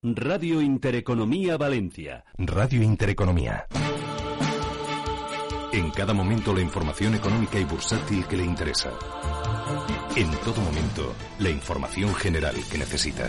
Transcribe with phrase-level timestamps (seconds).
[0.00, 2.24] Radio Intereconomía Valencia.
[2.36, 3.66] Radio Intereconomía.
[5.72, 8.92] En cada momento la información económica y bursátil que le interesa.
[10.14, 13.28] En todo momento la información general que necesita.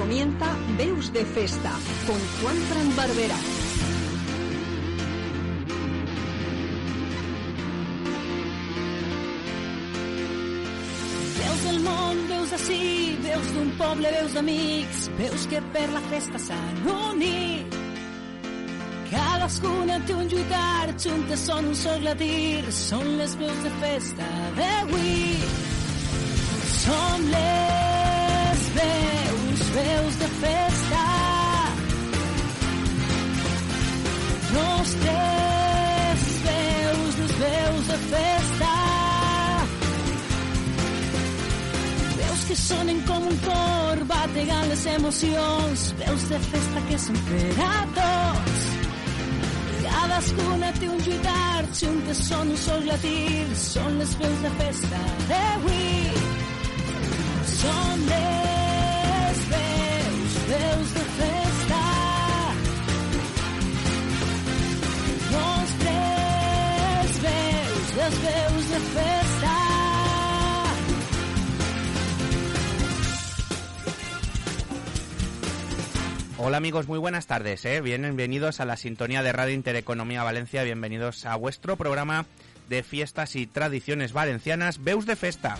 [0.00, 0.46] Comienza
[0.78, 1.72] Veus de Festa
[2.06, 3.36] con Juan Fran Barbera.
[11.40, 16.40] Veus del món, veus d'ací, veus d'un poble, veus d'amics, veus que per la festa
[16.46, 17.78] s'han unit.
[19.10, 25.38] Cadascuna té un lluitar, juntes són un sol latir, són les veus de festa d'avui.
[26.80, 29.09] Som les veus,
[29.74, 31.04] veus de festa.
[34.52, 38.72] Nostres veus, les veus de festa.
[42.16, 47.48] Veus que sonen com un cor, bategant les emocions, veus de festa que són per
[47.68, 48.68] a tots.
[49.90, 55.90] Cadascuna té un lluitar, juntes són un sol latir, són les veus de festa d'avui.
[57.60, 58.49] Són les
[76.42, 77.64] Hola amigos, muy buenas tardes.
[77.64, 77.80] ¿eh?
[77.80, 80.64] Bienvenidos a la sintonía de Radio Intereconomía Valencia.
[80.64, 82.26] Bienvenidos a vuestro programa
[82.68, 85.56] de fiestas y tradiciones valencianas, Veus de Festa.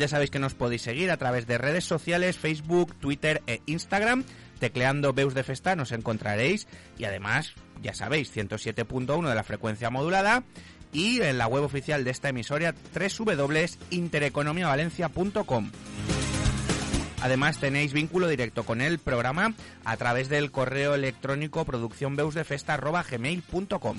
[0.00, 4.24] Ya sabéis que nos podéis seguir a través de redes sociales, Facebook, Twitter e Instagram.
[4.58, 6.66] Tecleando Veus de Festa nos encontraréis.
[6.96, 7.52] Y además,
[7.82, 10.42] ya sabéis, 107.1 de la frecuencia modulada.
[10.90, 15.70] Y en la web oficial de esta emisora, www.intereconomiavalencia.com.
[17.20, 19.52] Además tenéis vínculo directo con el programa
[19.84, 23.98] a través del correo electrónico producciónbeusdefesta.gmail.com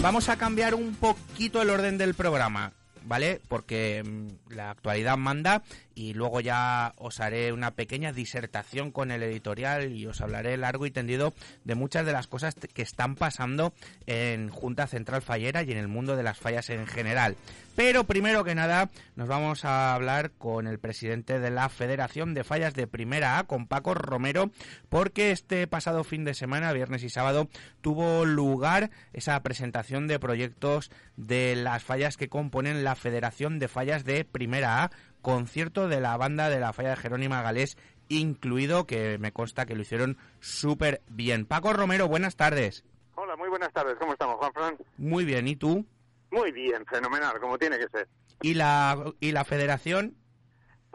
[0.00, 2.72] Vamos a cambiar un poquito el orden del programa,
[3.06, 3.40] ¿vale?
[3.48, 5.62] Porque mm, la actualidad manda
[5.96, 10.84] y luego ya os haré una pequeña disertación con el editorial y os hablaré largo
[10.84, 11.32] y tendido
[11.64, 13.72] de muchas de las cosas que están pasando
[14.06, 17.36] en Junta Central Fallera y en el mundo de las fallas en general.
[17.76, 22.44] Pero primero que nada nos vamos a hablar con el presidente de la Federación de
[22.44, 24.50] Fallas de Primera A, con Paco Romero,
[24.88, 27.48] porque este pasado fin de semana, viernes y sábado,
[27.82, 34.04] tuvo lugar esa presentación de proyectos de las fallas que componen la Federación de Fallas
[34.04, 34.90] de Primera A,
[35.26, 37.76] concierto de la banda de la falla de Jerónima Galés
[38.08, 41.46] incluido, que me consta que lo hicieron súper bien.
[41.46, 42.84] Paco Romero, buenas tardes.
[43.16, 43.96] Hola, muy buenas tardes.
[43.98, 44.76] ¿Cómo estamos, Juan Fran?
[44.98, 45.84] Muy bien, ¿y tú?
[46.30, 48.06] Muy bien, fenomenal, como tiene que ser.
[48.40, 50.14] ¿Y la, y la federación?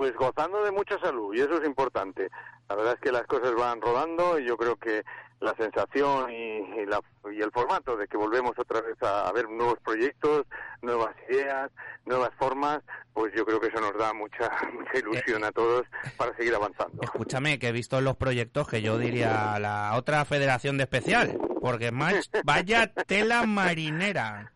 [0.01, 2.31] Pues gozando de mucha salud, y eso es importante.
[2.67, 5.03] La verdad es que las cosas van rodando y yo creo que
[5.39, 6.99] la sensación y, y, la,
[7.31, 10.47] y el formato de que volvemos otra vez a, a, ver nuevos proyectos,
[10.81, 11.69] nuevas ideas,
[12.05, 12.79] nuevas formas,
[13.13, 15.83] pues yo creo que eso nos da mucha, mucha ilusión a todos
[16.17, 17.03] para seguir avanzando.
[17.03, 21.91] Escúchame, que he visto los proyectos que yo diría la otra federación de especial, porque
[21.91, 24.51] más, vaya tela marinera.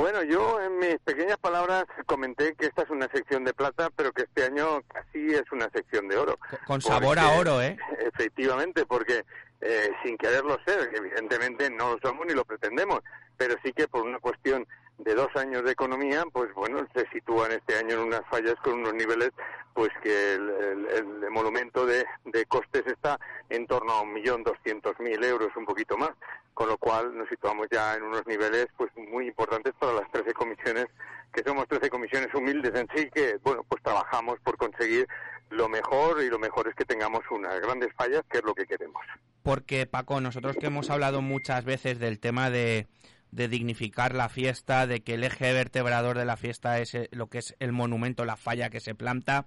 [0.00, 4.12] Bueno, yo en mis pequeñas palabras comenté que esta es una sección de plata, pero
[4.12, 6.38] que este año casi es una sección de oro.
[6.66, 7.76] Con sabor porque, a oro, ¿eh?
[8.14, 9.26] Efectivamente, porque
[9.60, 13.00] eh, sin quererlo ser, evidentemente no lo somos ni lo pretendemos,
[13.36, 14.66] pero sí que por una cuestión
[15.04, 18.74] de dos años de economía, pues bueno, se sitúan este año en unas fallas con
[18.74, 19.30] unos niveles,
[19.74, 23.18] pues que el, el, monumento de, de, costes está
[23.48, 26.10] en torno a un millón doscientos mil euros, un poquito más,
[26.54, 30.32] con lo cual nos situamos ya en unos niveles, pues muy importantes para las 13
[30.34, 30.86] comisiones,
[31.32, 35.06] que somos 13 comisiones humildes en sí, que bueno, pues trabajamos por conseguir
[35.50, 38.66] lo mejor y lo mejor es que tengamos unas grandes fallas, que es lo que
[38.66, 39.02] queremos.
[39.42, 42.86] Porque Paco, nosotros que hemos hablado muchas veces del tema de
[43.30, 47.28] de dignificar la fiesta, de que el eje vertebrador de la fiesta es eh, lo
[47.28, 49.46] que es el monumento, la falla que se planta.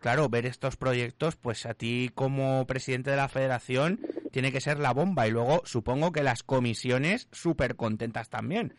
[0.00, 4.78] Claro, ver estos proyectos, pues a ti como presidente de la federación tiene que ser
[4.78, 8.74] la bomba y luego supongo que las comisiones súper contentas también.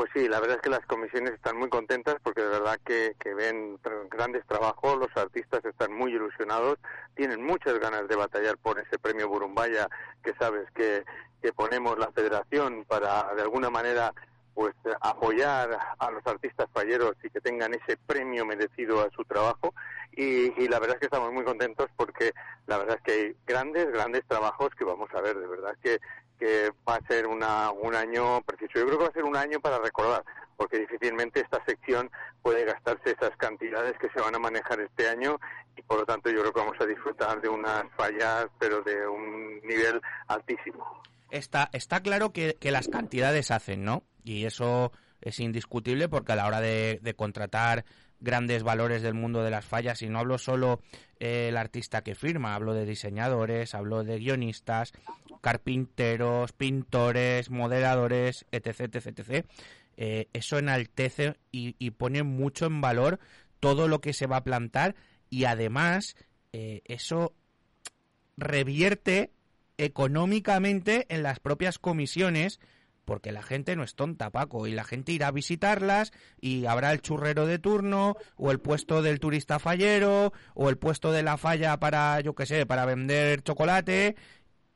[0.00, 3.14] Pues sí, la verdad es que las comisiones están muy contentas porque de verdad que,
[3.34, 3.78] ven
[4.10, 6.78] grandes trabajos, los artistas están muy ilusionados,
[7.14, 9.88] tienen muchas ganas de batallar por ese premio Burumbaya
[10.24, 11.04] que sabes que,
[11.42, 14.14] que ponemos la federación para de alguna manera
[14.54, 19.74] pues apoyar a los artistas falleros y que tengan ese premio merecido a su trabajo.
[20.12, 22.32] Y, y la verdad es que estamos muy contentos porque
[22.66, 26.00] la verdad es que hay grandes, grandes trabajos que vamos a ver, de verdad que,
[26.40, 28.80] que va a ser una, un año preciso.
[28.80, 30.24] Yo creo que va a ser un año para recordar,
[30.56, 32.10] porque difícilmente esta sección
[32.42, 35.38] puede gastarse esas cantidades que se van a manejar este año
[35.76, 39.06] y por lo tanto yo creo que vamos a disfrutar de unas fallas, pero de
[39.06, 41.02] un nivel altísimo.
[41.30, 44.02] Está, está claro que, que las cantidades hacen, ¿no?
[44.24, 44.90] Y eso
[45.20, 47.84] es indiscutible porque a la hora de, de contratar
[48.20, 50.80] grandes valores del mundo de las fallas, y no hablo solo
[51.18, 54.92] eh, el artista que firma, hablo de diseñadores, hablo de guionistas,
[55.40, 59.46] carpinteros, pintores, moderadores, etc, etc, etc.
[60.32, 63.18] Eso enaltece y, y pone mucho en valor
[63.60, 64.94] todo lo que se va a plantar
[65.28, 66.16] y además
[66.52, 67.34] eh, eso
[68.36, 69.30] revierte
[69.78, 72.58] económicamente en las propias comisiones
[73.10, 76.92] porque la gente no es tonta, Paco, y la gente irá a visitarlas y habrá
[76.92, 81.36] el churrero de turno o el puesto del turista fallero o el puesto de la
[81.36, 84.14] falla para, yo qué sé, para vender chocolate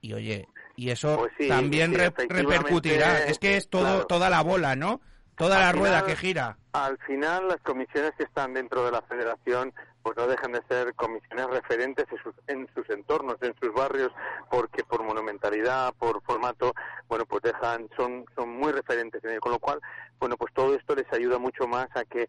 [0.00, 3.24] y oye, y eso Pues sí, también sí, re- efectivamente, repercutirá.
[3.26, 4.06] Es que es todo claro.
[4.06, 5.00] toda la bola, ¿no?
[5.36, 6.56] Toda la Al rueda final- que gira.
[6.72, 9.72] Al final, las comisiones que están dentro de la federación,
[10.02, 14.12] pues no dejan de ser comisiones referentes en sus, en sus entornos, en sus barrios,
[14.50, 16.74] porque por monumentalidad, por formato,
[17.08, 19.40] bueno, pues dejan, son, son muy referentes en ello.
[19.40, 19.80] Con lo cual,
[20.18, 22.28] bueno, pues todo esto les ayuda mucho más a que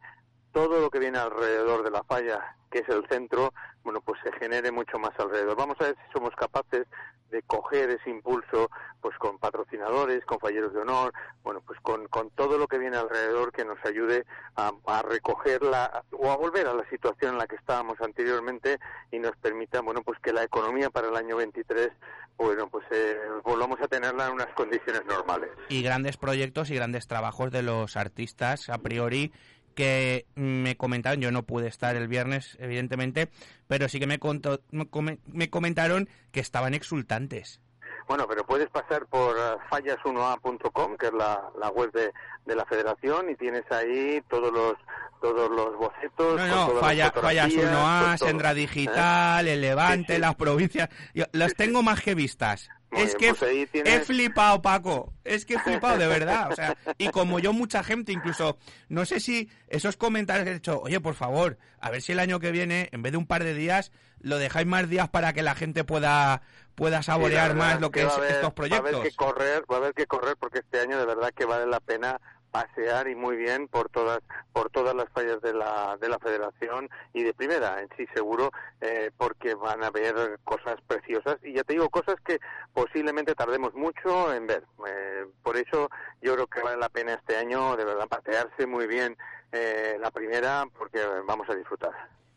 [0.56, 3.54] todo lo que viene alrededor de la falla, que es el centro,
[3.84, 5.58] bueno, pues se genere mucho más alrededor.
[5.58, 6.88] Vamos a ver si somos capaces
[7.30, 8.70] de coger ese impulso,
[9.02, 11.14] pues con patrocinadores, con falleros de honor,
[11.44, 14.26] bueno, pues con, con todo lo que viene alrededor que nos ayude
[14.56, 18.80] a, a recoger la, o a volver a la situación en la que estábamos anteriormente
[19.12, 21.90] y nos permita, bueno, pues que la economía para el año 23,
[22.38, 25.50] bueno, pues eh, volvamos a tenerla en unas condiciones normales.
[25.68, 29.34] y grandes proyectos y grandes trabajos de los artistas a priori
[29.76, 33.30] que me comentaron, yo no pude estar el viernes evidentemente,
[33.68, 34.88] pero sí que me, contó- me
[35.28, 37.60] me comentaron que estaban exultantes.
[38.08, 42.12] Bueno, pero puedes pasar por eh, fallas1a.com, que es la, la web de,
[42.46, 44.74] de la federación, y tienes ahí todos los
[45.22, 46.38] todos los bocetos.
[46.40, 48.56] No, no, falla, fallas fotografías, 1A, con todo, Sendra ¿eh?
[48.56, 50.22] Digital, El Levante, Sí, sí.
[50.22, 50.90] las provincias.
[51.14, 51.54] Yo Sí, sí.
[51.56, 52.70] tengo más que vistas.
[52.92, 55.14] Muy es bien, que pues he flipado, Paco.
[55.24, 56.52] Es que he flipado, de verdad.
[56.52, 58.58] O sea, y como yo, mucha gente, incluso,
[58.88, 62.20] no sé si esos comentarios que he hecho, oye, por favor, a ver si el
[62.20, 65.34] año que viene, en vez de un par de días, lo dejáis más días para
[65.34, 66.42] que la gente pueda,
[66.76, 68.94] pueda saborear más lo que es haber- estos Va a proyectos.
[68.94, 71.66] haber que correr, va a haber que correr porque este año de verdad que vale
[71.66, 72.20] la pena
[72.52, 74.20] pasear y muy bien por todas
[74.54, 78.50] por todas las fallas de la de la Federación y de primera en sí seguro
[78.80, 82.40] eh, porque van a ver cosas preciosas y ya te digo cosas que
[82.74, 85.90] posiblemente tardemos mucho en ver Eh, por eso
[86.22, 89.18] yo creo que vale la pena este año de verdad pasearse muy bien
[89.52, 91.92] eh, la primera porque vamos a disfrutar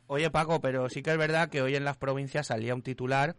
[0.09, 3.37] Oye, Paco, pero sí que es verdad que hoy en las provincias salía un titular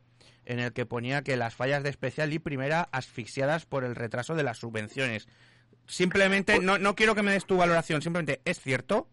[0.50, 4.34] en el que ponía que las fallas de especial y primera asfixiadas por el retraso
[4.36, 5.28] de las subvenciones.
[5.86, 9.08] Simplemente, no, no quiero que me des tu valoración, simplemente, ¿es cierto?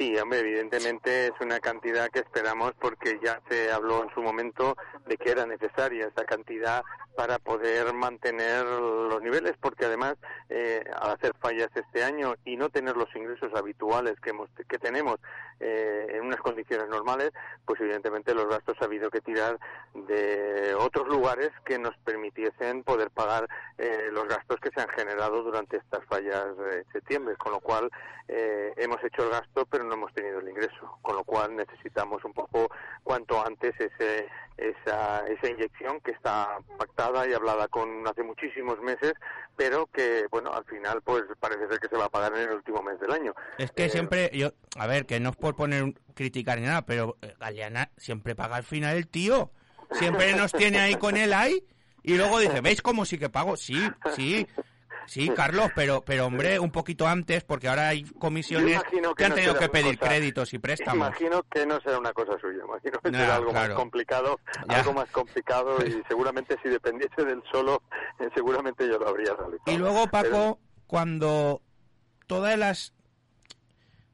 [0.00, 4.74] Sí, hombre, evidentemente es una cantidad que esperamos porque ya se habló en su momento
[5.06, 6.82] de que era necesaria esa cantidad
[7.14, 10.16] para poder mantener los niveles, porque además
[10.48, 14.78] eh, al hacer fallas este año y no tener los ingresos habituales que, hemos, que
[14.78, 15.18] tenemos
[15.62, 17.32] eh, en unas condiciones normales,
[17.66, 19.58] pues evidentemente los gastos ha habido que tirar
[19.92, 25.42] de otros lugares que nos permitiesen poder pagar eh, los gastos que se han generado
[25.42, 27.90] durante estas fallas de septiembre, con lo cual
[28.28, 32.24] eh, hemos hecho el gasto pero no hemos tenido el ingreso, con lo cual necesitamos
[32.24, 32.70] un poco
[33.02, 39.12] cuanto antes ese, esa, esa inyección que está pactada y hablada con hace muchísimos meses,
[39.56, 42.54] pero que bueno al final pues parece ser que se va a pagar en el
[42.56, 43.34] último mes del año.
[43.58, 46.86] Es que Eh, siempre, yo, a ver, que no es por poner criticar ni nada,
[46.86, 49.50] pero eh, Galeana siempre paga al final el tío.
[49.92, 51.64] Siempre nos tiene ahí con él ahí
[52.04, 53.56] y luego dice, ¿veis cómo sí que pago?
[53.56, 53.76] Sí,
[54.14, 54.46] sí.
[55.10, 59.30] Sí, Carlos, pero, pero hombre, un poquito antes, porque ahora hay comisiones que, que han
[59.30, 61.08] no tenido que pedir cosa- créditos y préstamos.
[61.08, 63.74] Imagino que no será una cosa suya, imagino que Ya, será algo claro.
[63.74, 64.38] más complicado,
[64.68, 64.76] Ya.
[64.78, 67.82] algo más complicado y seguramente si dependiese del solo,
[68.20, 69.72] eh, seguramente yo lo habría realizado.
[69.72, 71.60] Y luego, Pero- Paco, cuando
[72.28, 72.94] todas las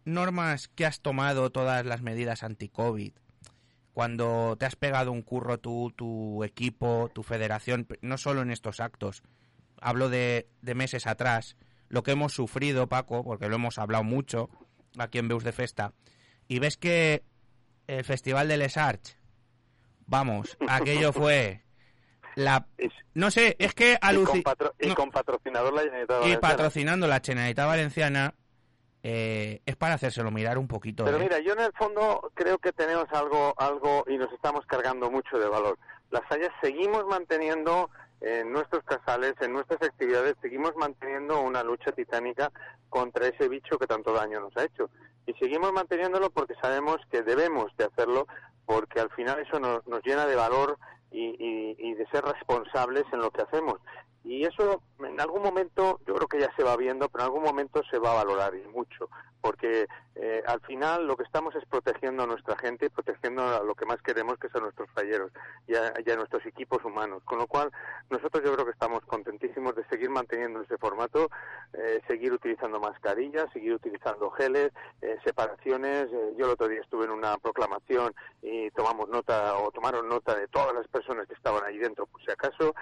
[0.07, 3.13] normas que has tomado, todas las medidas anti-COVID,
[3.93, 8.81] cuando te has pegado un curro tú, tu equipo, tu federación, no solo en estos
[8.81, 9.23] actos,
[9.81, 11.57] hablo de, de meses atrás,
[11.89, 14.49] lo que hemos sufrido, Paco, porque lo hemos hablado mucho
[14.99, 15.93] aquí en Beus de Festa,
[16.49, 17.23] y ves que
[17.87, 19.17] el Festival de Les Arts,
[20.07, 21.63] vamos, aquello fue
[22.35, 22.67] la...
[22.79, 24.43] Y- No sé, es que y, con aluci...
[24.43, 26.41] patro- y con patrocinador la Generalitat Y Valenciana.
[26.41, 28.35] patrocinando la Generalitat Valenciana
[29.03, 31.05] eh, es para hacérselo mirar un poquito.
[31.05, 31.21] Pero ¿eh?
[31.21, 35.39] mira, yo en el fondo creo que tenemos algo, algo y nos estamos cargando mucho
[35.39, 35.79] de valor.
[36.11, 37.89] Las fallas seguimos manteniendo
[38.21, 42.51] en nuestros casales, en nuestras actividades, seguimos manteniendo una lucha titánica
[42.89, 44.91] contra ese bicho que tanto daño nos ha hecho.
[45.27, 48.27] Y seguimos manteniéndolo porque sabemos que debemos de hacerlo,
[48.65, 50.79] porque al final eso nos, llena de valor
[51.11, 53.81] y- y de ser responsables en lo que hacemos.
[54.27, 57.45] Y eso en algún momento, yo creo que ya se va viendo, pero en algún
[57.45, 59.09] momento se va a valorar y mucho,
[59.41, 63.63] porque eh, al final lo que estamos es protegiendo a nuestra gente y protegiendo a
[63.63, 65.31] lo que más queremos, que son nuestros falleros
[65.69, 67.23] y a, y a nuestros equipos humanos.
[67.25, 67.71] Con lo cual,
[68.11, 71.31] nosotros yo creo que estamos contentísimos de seguir manteniendo ese formato,
[71.75, 76.07] eh, seguir utilizando mascarillas, seguir utilizando geles, eh, separaciones.
[76.13, 80.35] Eh, yo el otro día estuve en una proclamación y tomamos nota o tomaron nota
[80.35, 82.75] de todas las personas que estaban ahí dentro, por si acaso,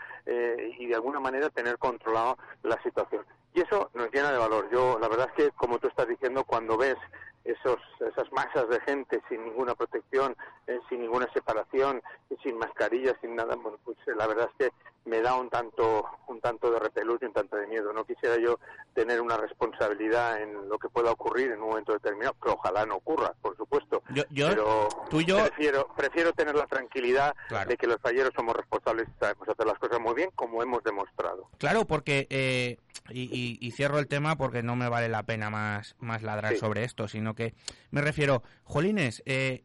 [0.95, 3.25] de alguna manera tener controlado la situación.
[3.53, 4.69] Y eso nos llena de valor.
[4.71, 6.97] Yo, la verdad es que, como tú estás diciendo, cuando ves
[7.45, 10.37] esos, esas masas de gente sin ninguna protección,
[10.69, 12.01] eh, sin ninguna separación,
[12.43, 16.07] sin mascarillas, sin nada, bueno, pues eh, la verdad es que me da un tanto,
[16.29, 17.93] un tanto de repelús y un tanto de miedo.
[17.93, 18.59] No quisiera yo
[18.95, 22.97] tener una responsabilidad en lo que pueda ocurrir en un momento determinado, que ojalá no
[22.97, 23.84] ocurra, por supuesto.
[24.11, 27.71] Yo, yo- pero tú y yo- prefiero, prefiero tener la tranquilidad Claro.
[27.71, 30.83] de que los falleros somos responsables y sabemos hacer las cosas muy bien, como hemos
[30.85, 31.49] demostrado.
[31.59, 32.77] Claro, porque, eh,
[33.11, 36.53] y, y- y cierro el tema porque no me vale la pena más, más ladrar
[36.53, 36.59] Sí.
[36.59, 37.55] sobre esto, sino que
[37.91, 39.65] me refiero, Jolines, eh,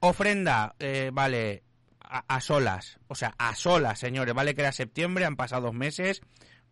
[0.00, 1.62] ofrenda, eh, vale,
[2.00, 5.74] a, a solas, o sea, a solas, señores, vale que era septiembre, han pasado dos
[5.74, 6.22] meses,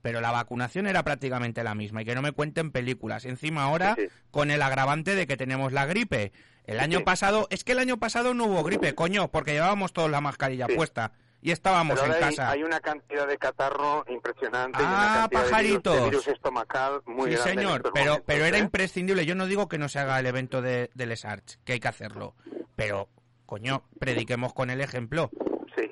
[0.02, 3.25] pero la vacunación era prácticamente la misma y que no me cuenten películas.
[3.25, 4.14] Encima ahora, Sí, sí.
[4.30, 6.33] con el agravante de que tenemos la gripe.
[6.68, 7.04] El año Sí.
[7.04, 10.66] pasado, es que el año pasado no hubo gripe, coño, porque llevábamos todos la mascarilla
[10.68, 10.75] Sí.
[10.76, 12.50] puesta y estábamos Pero en hay, casa.
[12.50, 15.94] hay una cantidad de catarro impresionante y Ah, una cantidad de virus, pajaritos.
[15.96, 17.50] de virus estomacal muy sí, grande.
[17.54, 18.60] señor, pero, momentos, pero era ¿eh?
[18.60, 19.25] imprescindible.
[19.26, 21.80] Yo no digo que no se haga el evento de, de Les Arts, que hay
[21.80, 22.34] que hacerlo.
[22.76, 23.08] Pero,
[23.46, 25.30] coño, prediquemos con el ejemplo.
[25.75, 25.90] Sí.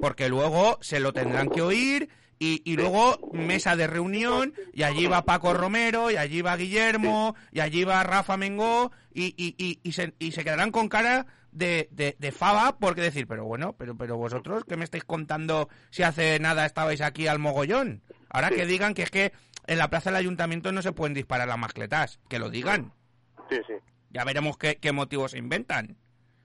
[0.00, 5.06] Porque luego se lo tendrán que oír y, y luego mesa de reunión y allí
[5.06, 9.80] va Paco Romero y allí va Guillermo y allí va Rafa Mengó y, y, y,
[9.82, 13.72] y se, y se quedarán con cara de, de, de fava porque decir, pero bueno,
[13.72, 18.02] pero, pero vosotros, ¿qué me estáis contando si hace nada estabais aquí al mogollón?
[18.30, 18.54] Ahora Sí.
[18.56, 19.32] que digan que es que
[19.66, 22.92] en la plaza del ayuntamiento no se pueden disparar las mascletas, que lo digan.
[23.50, 23.74] Sí, sí,
[24.10, 25.96] Ya veremos qué, qué motivos se inventan.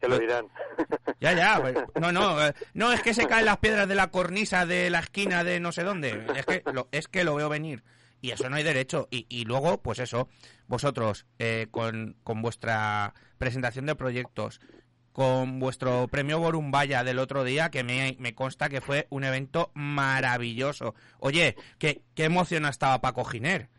[0.08, 0.48] Lo dirán.
[1.20, 4.12] Ya, ya, pues, no, no, eh, no, es que se caen las piedras de la
[4.12, 7.48] cornisa de la esquina de no sé dónde, es que lo, es que lo veo
[7.48, 7.84] venir.
[8.20, 9.08] Y eso no hay derecho.
[9.10, 10.28] Y, y luego, pues eso,
[10.68, 14.60] vosotros, eh, con, con vuestra presentación de proyectos,
[15.14, 19.72] con vuestro premio Borumbaya del otro día, que me, me consta que fue un evento
[19.76, 20.96] maravilloso.
[21.20, 23.70] Oye, qué, qué emoción estaba Paco Giner.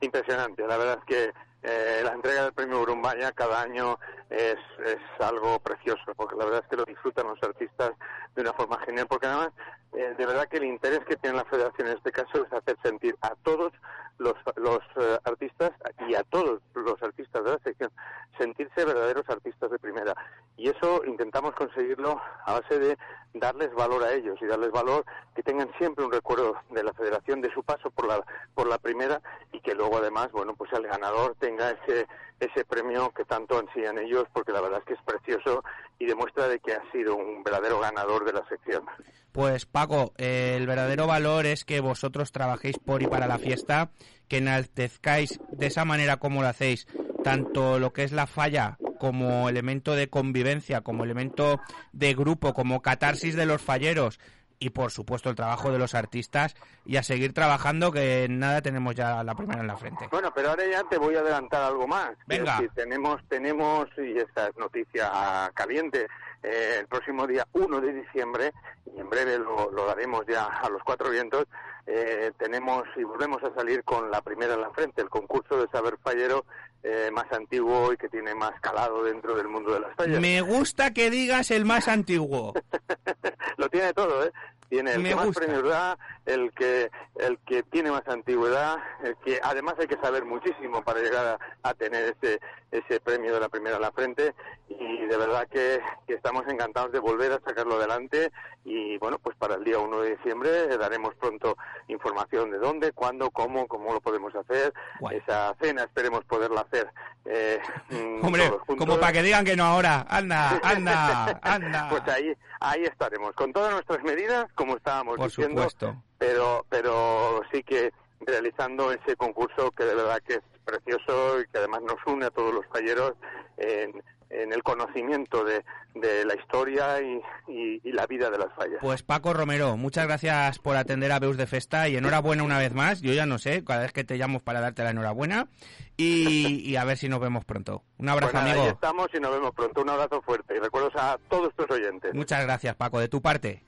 [0.00, 3.98] Impresionante, la verdad es que eh, la entrega del premio Urumbaya cada año
[4.30, 7.92] es, es algo precioso, porque la verdad es que lo disfrutan los artistas
[8.34, 9.50] de una forma genial, porque además,
[9.94, 12.76] eh, de verdad que el interés que tiene la federación en este caso es hacer
[12.82, 13.72] sentir a todos
[14.18, 15.72] los, los eh, artistas
[16.08, 17.90] y a todos los artistas de la sección
[18.38, 20.14] sentirse verdaderos artistas de primera.
[20.56, 22.98] Y eso intentamos conseguirlo a base de
[23.34, 25.04] darles valor a ellos y darles valor
[25.34, 28.78] que tengan siempre un recuerdo de la federación, de su paso por la, por la
[28.78, 29.20] primera
[29.52, 32.06] y que luego además, bueno, pues el ganador tenga ese,
[32.40, 35.62] ese premio que tanto ansían ellos porque la verdad es que es precioso
[35.98, 38.84] y demuestra de que ha sido un verdadero ganador de la sección.
[39.32, 43.90] Pues Paco, el verdadero valor es que vosotros trabajéis por y para la fiesta,
[44.28, 46.86] que enaltezcáis de esa manera como lo hacéis,
[47.24, 51.60] tanto lo que es la falla como elemento de convivencia, como elemento
[51.92, 54.18] de grupo, como catarsis de los falleros
[54.58, 58.94] y por supuesto el trabajo de los artistas y a seguir trabajando que nada tenemos
[58.94, 60.08] ya la primera en la frente.
[60.10, 62.12] Bueno, pero ahora ya te voy a adelantar algo más.
[62.26, 62.54] Venga.
[62.54, 66.06] Decir, tenemos, tenemos, y esta es noticia caliente,
[66.42, 68.52] eh, el próximo día 1 de diciembre,
[68.94, 71.46] y en breve lo, lo daremos ya a los cuatro vientos,
[71.86, 75.68] eh, tenemos y volvemos a salir con la primera en la frente, el concurso de
[75.68, 76.44] saber fallero
[76.82, 80.20] eh, más antiguo y que tiene más calado dentro del mundo de las fallas.
[80.20, 82.54] Me gusta que digas el más antiguo.
[83.56, 84.32] lo tiene todo, ¿eh?
[84.68, 89.16] Tiene el Me que más premios da, el que, el que tiene más antigüedad, el
[89.24, 93.40] que además hay que saber muchísimo para llegar a, a tener ese, ese premio de
[93.40, 94.34] la primera en la frente
[94.68, 98.30] y de verdad que, que estamos encantados de volver a sacarlo adelante
[98.64, 101.56] y bueno, pues para el día 1 de diciembre daremos pronto
[101.88, 104.74] información de dónde, cuándo, cómo, cómo lo podemos hacer.
[105.00, 105.16] Guay.
[105.18, 106.90] Esa cena esperemos poderla hacer
[107.24, 107.58] eh,
[107.90, 110.06] mm, Hombre, como para que digan que no ahora.
[110.08, 111.88] Anda, anda, anda.
[111.90, 116.02] Pues ahí, ahí estaremos, con todas nuestras medidas, como estábamos Por diciendo, supuesto.
[116.18, 121.58] pero, pero sí que realizando ese concurso que de verdad que es precioso y que
[121.58, 123.12] además nos une a todos los falleros
[123.56, 128.52] en, en el conocimiento de, de la historia y, y- y la vida de las
[128.54, 128.78] fallas.
[128.82, 132.74] Pues Paco Romero, muchas gracias por atender a Beus de Festa y enhorabuena una vez
[132.74, 133.00] más.
[133.00, 135.48] Yo ya no sé, cada vez que te llamo para darte la enhorabuena
[135.96, 137.82] y, y a ver si nos vemos pronto.
[137.98, 138.74] Un abrazo, Pues nada, ahí amigo.
[138.74, 139.80] estamos y nos vemos pronto.
[139.82, 142.12] Un abrazo fuerte y recuerdos a todos tus oyentes.
[142.14, 143.64] Muchas gracias, Paco, de tu parte.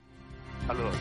[0.67, 0.97] Saludos.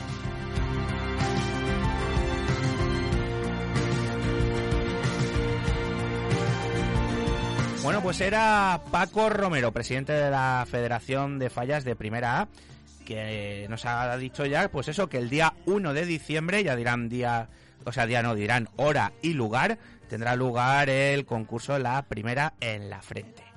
[7.81, 12.47] Bueno, pues era Paco Romero, presidente de la Federación de Fallas de Primera A,
[13.05, 17.09] que nos ha dicho ya, pues eso, que el día 1 de diciembre, ya dirán
[17.09, 17.47] día,
[17.85, 22.89] o sea, día no, dirán hora y lugar, tendrá lugar el concurso La Primera en
[22.89, 23.48] la Frente.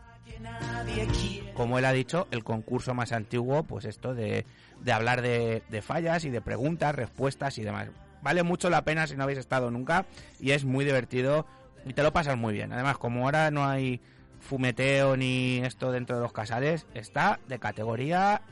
[1.55, 4.47] Como él ha dicho, el concurso más antiguo, pues esto de,
[4.81, 7.89] de hablar de, de fallas y de preguntas, respuestas y demás.
[8.23, 10.07] Vale mucho la pena si no habéis estado nunca
[10.41, 11.47] y es muy divertido
[11.85, 12.73] y te lo pasas muy bien.
[12.73, 14.01] Además, como ahora no hay
[14.41, 18.43] fumeteo ni esto dentro de los casales, está de categoría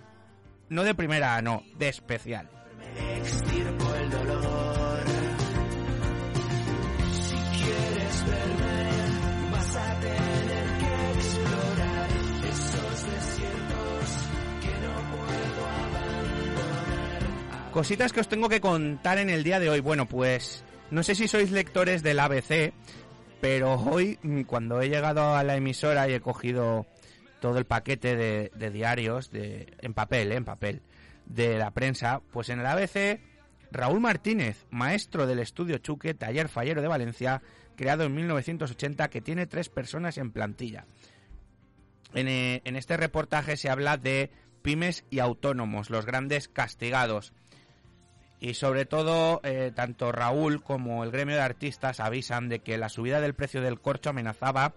[0.70, 2.48] no de primera, no, de especial.
[17.72, 19.78] Cositas que os tengo que contar en el día de hoy.
[19.78, 22.72] Bueno, pues no sé si sois lectores del ABC,
[23.40, 26.86] pero hoy mm, cuando he llegado a la emisora y he cogido
[27.40, 30.82] todo el paquete de, diarios de, en papel, eh, en papel,
[31.26, 33.20] de la prensa, pues en el ABC
[33.70, 37.40] Raúl Martínez, maestro del estudio Chuque, taller fallero de Valencia,
[37.76, 40.86] creado en 1980, que tiene tres personas en plantilla.
[42.14, 47.32] Eh, en este reportaje se habla de pymes y autónomos, los grandes castigados.
[48.40, 52.88] Y sobre todo, eh, tanto Raúl como el gremio de artistas avisan de que la
[52.88, 54.72] subida del precio del corcho amenazaba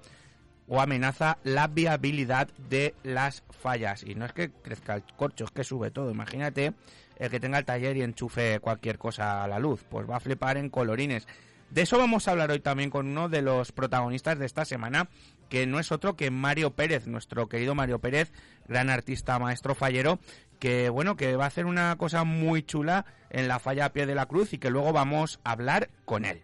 [0.67, 4.03] o amenaza la viabilidad de las fallas.
[4.03, 6.11] Y no es que crezca el corcho, es que sube todo.
[6.11, 6.73] Imagínate
[7.17, 9.85] el que tenga el taller y enchufe cualquier cosa a la luz.
[9.89, 11.25] Pues va a flipar en colorines.
[11.69, 15.09] De eso vamos a hablar hoy también con uno de los protagonistas de esta semana,
[15.49, 18.31] que no es otro que Mario Pérez, nuestro querido Mario Pérez,
[18.67, 20.19] gran artista maestro fallero,
[20.63, 24.05] que bueno, que va a hacer una cosa muy chula en la falla a pie
[24.05, 26.41] de la cruz y que luego vamos a hablar con él.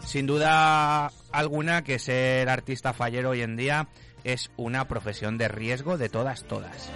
[0.00, 3.88] Sin duda alguna que ser artista fallero hoy en día
[4.24, 6.90] es una profesión de riesgo de todas, todas.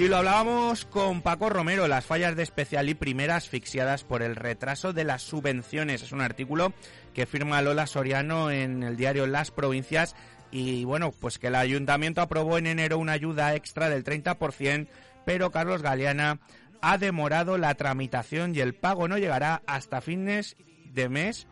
[0.00, 4.34] Y lo hablábamos con Paco Romero, las fallas de especial y primera asfixiadas por el
[4.34, 6.00] retraso de las subvenciones.
[6.00, 6.72] Es un artículo
[7.12, 10.16] que firma Lola Soriano en el diario Las Provincias
[10.50, 14.88] y bueno, pues que el ayuntamiento aprobó en enero una ayuda extra del 30%,
[15.26, 16.40] pero Carlos Galeana
[16.80, 20.56] ha demorado la tramitación y el pago no llegará hasta fines
[20.94, 21.46] de mes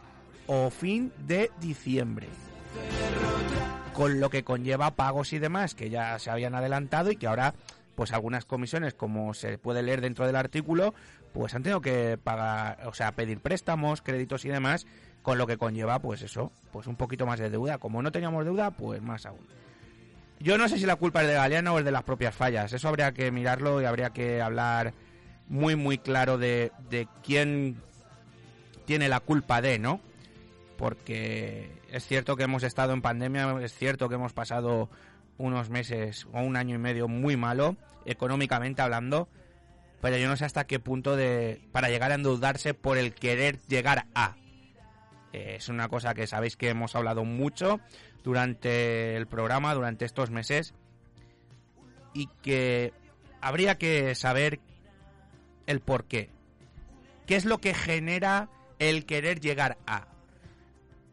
[0.47, 2.29] o fin de diciembre.
[3.93, 7.53] Con lo que conlleva pagos y demás que ya se habían adelantado y que ahora
[7.99, 10.95] pues algunas comisiones, como se puede leer dentro del artículo,
[11.33, 14.87] pues han tenido que pagar, o sea, pedir préstamos, créditos y demás,
[15.21, 17.79] con lo que conlleva, pues eso, pues un poquito más de deuda.
[17.79, 19.45] Como no teníamos deuda, pues más aún.
[20.39, 22.73] Yo no sé si la culpa es de Galeano o es de las propias fallas.
[22.73, 24.95] Eso habría que mirarlo y habría que hablar
[25.49, 27.83] muy, muy claro de, de quién
[28.85, 29.99] tiene la culpa de, ¿no?
[30.77, 34.89] Porque es cierto que hemos estado en pandemia, es cierto que hemos pasado
[35.39, 39.29] unos meses o un año y medio muy malo, económicamente hablando,
[40.01, 43.61] pero yo no sé hasta qué punto de para llegar a endeudarse por el querer
[43.69, 44.37] llegar a.
[45.33, 47.81] Eh, es una cosa que sabéis que hemos hablado mucho
[48.23, 50.75] durante el programa, durante estos meses,
[52.13, 52.93] y que
[53.41, 54.61] habría que saber
[55.67, 56.31] el por qué.
[57.27, 58.49] ¿Qué es lo que genera
[58.79, 60.07] el querer llegar a.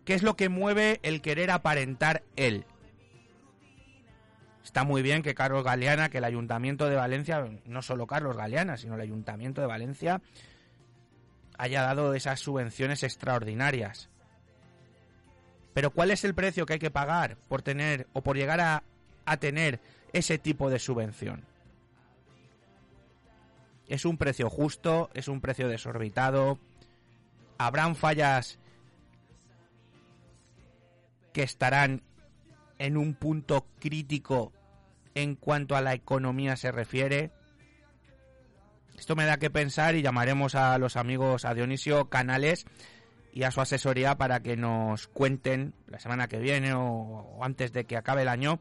[0.06, 2.66] ¿Qué es lo que mueve el querer aparentar él?
[4.66, 8.78] Está muy bien que Carlos Galeana, que el Ayuntamiento de Valencia, no solo Carlos Galeana,
[8.78, 10.22] sino el Ayuntamiento de Valencia,
[11.56, 14.10] haya dado esas subvenciones extraordinarias.
[15.76, 18.84] Pero ¿cuál es el precio que hay que pagar por tener o por llegar a,
[19.26, 19.80] a tener
[20.14, 21.46] ese tipo de subvención?
[23.88, 26.58] Es un precio justo, es un precio desorbitado.
[27.60, 28.58] Habrán fallas
[31.34, 32.02] que estarán
[32.80, 34.52] en un punto crítico
[35.16, 37.32] en cuanto a la economía se refiere.
[38.98, 42.66] Esto me da que pensar y llamaremos a los amigos a Dionisio Canales
[43.34, 47.86] y a su asesoría para que nos cuenten la semana que viene o, antes de
[47.86, 48.60] que acabe el año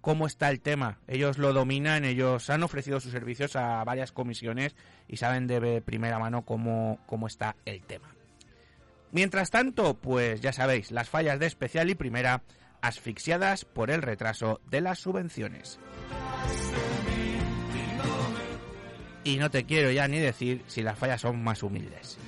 [0.00, 0.98] cómo está el tema.
[1.06, 4.76] Ellos lo dominan, ellos han ofrecido sus servicios a varias comisiones
[5.08, 8.14] y saben de primera mano cómo, cómo está el tema.
[9.12, 12.42] Mientras tanto, pues ya sabéis, las fallas de especial y primera
[12.84, 15.80] asfixiadas por el retraso de las subvenciones.
[19.24, 22.18] Y no te quiero ya ni decir si las fallas son más humildes.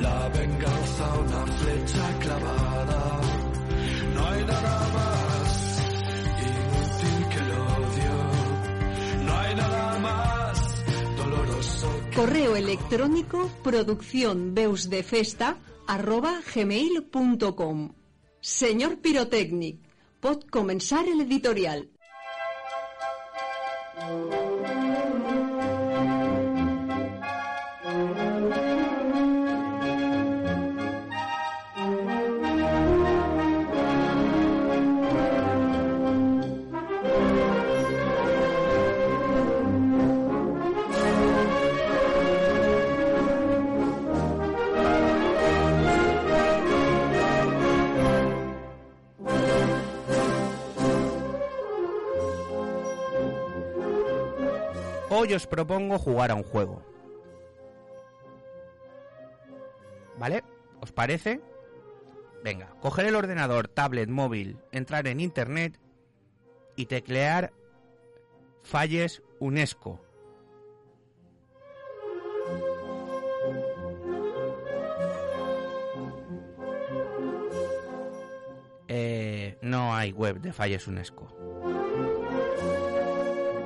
[0.00, 1.12] La venganza
[2.20, 2.65] clavada.
[12.16, 14.54] Correo electrónico producción
[16.54, 17.92] gmail.com
[18.40, 19.76] Señor Pirotecnic,
[20.18, 21.90] pot comenzar el editorial.
[55.26, 56.84] Hoy os propongo jugar a un juego.
[60.20, 60.44] ¿Vale?
[60.80, 61.40] ¿Os parece?
[62.44, 65.80] Venga, coger el ordenador, tablet, móvil, entrar en internet
[66.76, 67.52] y teclear
[68.62, 70.00] Falles UNESCO.
[78.86, 81.85] Eh, no hay web de Falles UNESCO.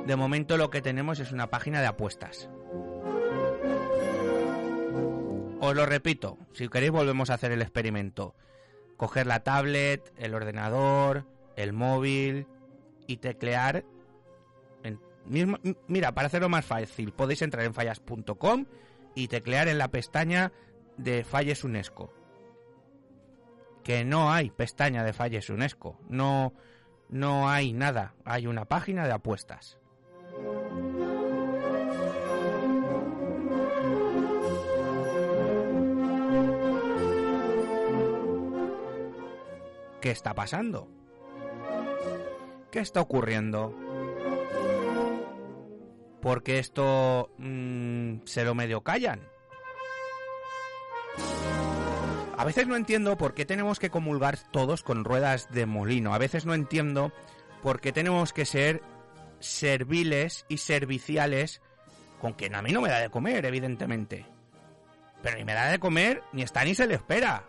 [0.05, 2.49] De momento lo que tenemos es una página de apuestas.
[5.59, 8.33] Os lo repito, si queréis volvemos a hacer el experimento.
[8.97, 12.47] Coger la tablet, el ordenador, el móvil
[13.05, 13.85] y teclear.
[15.87, 18.65] mira, para hacerlo más fácil, podéis entrar en fallas.com
[19.13, 20.51] y teclear en la pestaña
[20.97, 22.11] de Falles UNESCO.
[23.83, 25.99] Que no hay pestaña de Falles UNESCO.
[26.09, 26.53] No,
[27.09, 28.15] no hay nada.
[28.25, 29.80] Hay una página de apuestas.
[40.01, 40.89] ¿Qué está pasando?
[42.71, 43.75] ¿Qué está ocurriendo?
[46.21, 49.21] Porque esto mm, se lo medio callan.
[52.35, 56.15] A veces no entiendo por qué tenemos que comulgar todos con ruedas de molino.
[56.15, 57.11] A veces no entiendo
[57.61, 58.81] por qué tenemos que ser
[59.39, 61.61] serviles y serviciales
[62.19, 64.25] con quien a mí no me da de comer, evidentemente.
[65.21, 67.43] Pero ni me da de comer, ni está ni se le espera.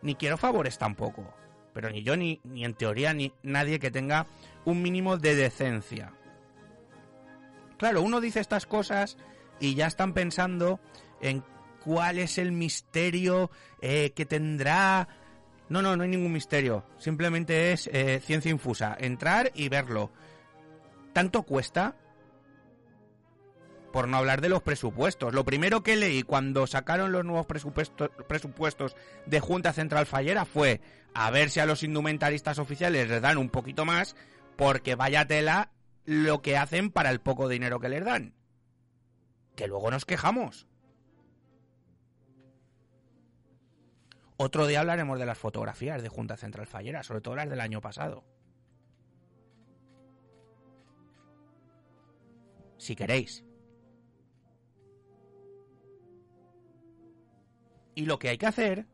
[0.00, 1.41] Ni quiero favores tampoco.
[1.72, 4.26] Pero ni yo, ni, ni en teoría, ni nadie que tenga
[4.64, 6.12] un mínimo de decencia.
[7.78, 9.16] Claro, uno dice estas cosas
[9.58, 10.80] y ya están pensando
[11.20, 11.42] en
[11.84, 15.08] cuál es el misterio eh, que tendrá.
[15.68, 16.84] No, no, no hay ningún misterio.
[16.98, 18.96] Simplemente es eh, ciencia infusa.
[18.98, 20.12] Entrar y verlo.
[21.12, 21.96] ¿Tanto cuesta?
[23.92, 25.34] Por no hablar de los presupuestos.
[25.34, 30.80] Lo primero que leí cuando sacaron los nuevos presupuestos, de Junta Central Fallera fue
[31.14, 34.16] a ver si a los indumentaristas oficiales les dan un poquito más,
[34.56, 35.70] porque vaya tela
[36.04, 38.34] lo que hacen para el poco dinero que les dan.
[39.56, 40.66] Que luego nos quejamos.
[44.38, 47.80] Otro día hablaremos de las fotografías de Junta Central Fallera, sobre todo las del año
[47.80, 48.24] pasado.
[52.78, 53.44] Si queréis.
[57.94, 58.86] Y lo que hay que hacer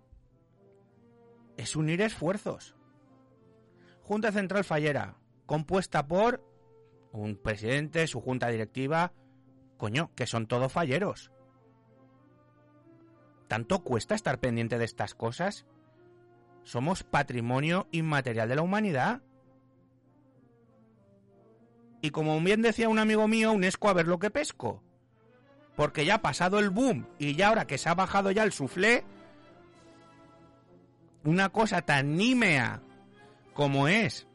[1.57, 2.75] es unir esfuerzos.
[4.03, 6.43] Junta Central Fallera, compuesta por
[7.13, 9.13] un presidente, su junta directiva,
[9.77, 11.33] coño, que son todos falleros.
[13.49, 15.67] ¿Tanto cuesta estar pendiente de estas cosas?
[16.63, 19.23] Somos patrimonio inmaterial de la humanidad.
[22.03, 24.83] Y como bien decía un amigo mío, UNESCO a ver lo que pesco.
[25.79, 28.51] Porque ya ha pasado el boom y ya ahora que se ha bajado ya el
[28.51, 29.05] suflé,
[31.23, 32.83] una cosa tan nímea
[33.55, 34.27] como es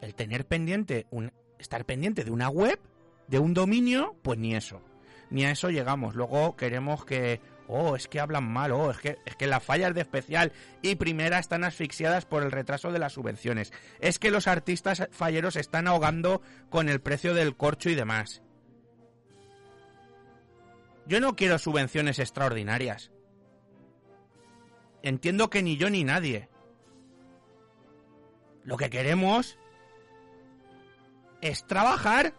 [0.00, 2.80] el tener pendiente, un, estar pendiente de una web,
[3.26, 4.80] de un dominio, pues ni eso.
[5.28, 6.14] Ni a eso llegamos.
[6.14, 9.92] Luego queremos que, oh, es que hablan mal, oh, es que, es que las fallas
[9.92, 13.70] de especial y primera están asfixiadas por el retraso de las subvenciones.
[14.00, 18.40] Es que los artistas falleros están ahogando con el precio del corcho y demás.
[21.08, 23.10] Yo no quiero subvenciones extraordinarias.
[25.02, 26.50] Entiendo que ni yo ni nadie.
[28.62, 29.58] Lo que queremos
[31.40, 32.34] es trabajar.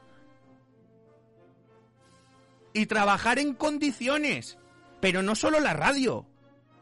[2.72, 4.60] Y trabajar en condiciones.
[5.02, 6.28] Pero no solo la radio.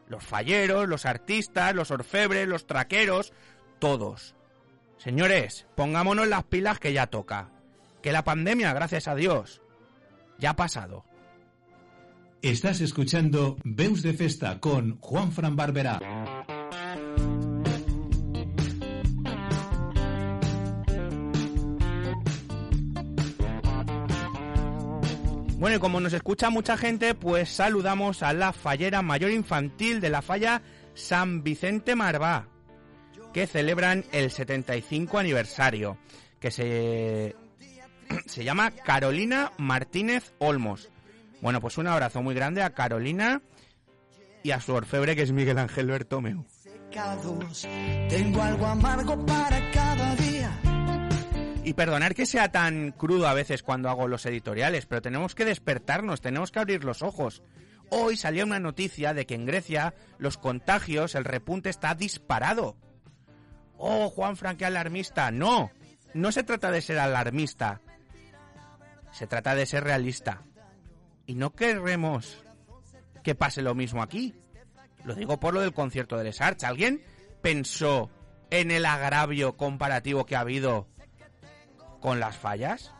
[0.08, 3.32] Los falleros, los artistas, los orfebres, los traqueros,
[3.78, 4.34] todos.
[4.98, 7.50] Señores, pongámonos las pilas que ya toca.
[8.02, 9.62] Que la pandemia, gracias a Dios,
[10.38, 11.07] ya ha pasado.
[12.42, 15.98] Estás escuchando Beus de Festa con Juan Fran Barberá.
[25.58, 30.10] Bueno, y como nos escucha mucha gente, pues saludamos a la fallera mayor infantil de
[30.10, 30.62] la falla
[30.94, 32.46] San Vicente Marvá,
[33.32, 35.98] que celebran el 75 aniversario,
[36.38, 37.34] que se,
[38.26, 40.88] se llama Carolina Martínez Olmos.
[41.40, 43.42] Bueno, pues un abrazo muy grande a Carolina
[44.42, 46.44] y a su orfebre que es Miguel Ángel Bertomeu.
[48.08, 50.60] Tengo algo amargo para cada día.
[51.64, 55.44] Y perdonar que sea tan crudo a veces cuando hago los editoriales, pero tenemos que
[55.44, 57.42] despertarnos, tenemos que abrir los ojos.
[57.90, 62.76] Hoy salió una noticia de que en Grecia los contagios, el repunte está disparado.
[63.76, 65.30] Oh, Juan Franque alarmista.
[65.30, 65.70] No,
[66.14, 67.80] no se trata de ser alarmista.
[69.12, 70.42] Se trata de ser realista.
[71.28, 72.42] Y no queremos
[73.22, 74.34] que pase lo mismo aquí.
[75.04, 76.64] Lo digo por lo del concierto de Les Arts.
[76.64, 77.02] ¿Alguien
[77.42, 78.10] pensó
[78.50, 80.88] en el agravio comparativo que ha habido
[82.00, 82.94] con las fallas?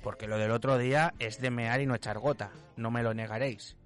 [0.00, 3.14] Porque lo del otro día es de mear y no echar gota, no me lo
[3.14, 3.76] negaréis.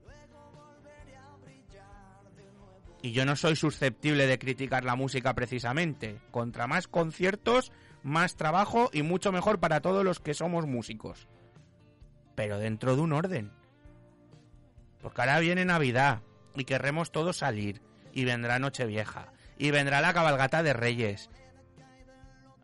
[3.01, 6.21] Y yo no soy susceptible de criticar la música precisamente.
[6.31, 11.27] Contra más conciertos, más trabajo y mucho mejor para todos los que somos músicos.
[12.40, 13.53] Pero dentro de un orden.
[15.03, 16.22] Porque ahora viene Navidad
[16.55, 17.83] y querremos todos salir.
[18.14, 19.31] Y vendrá Nochevieja.
[19.59, 21.29] Y vendrá la cabalgata de Reyes.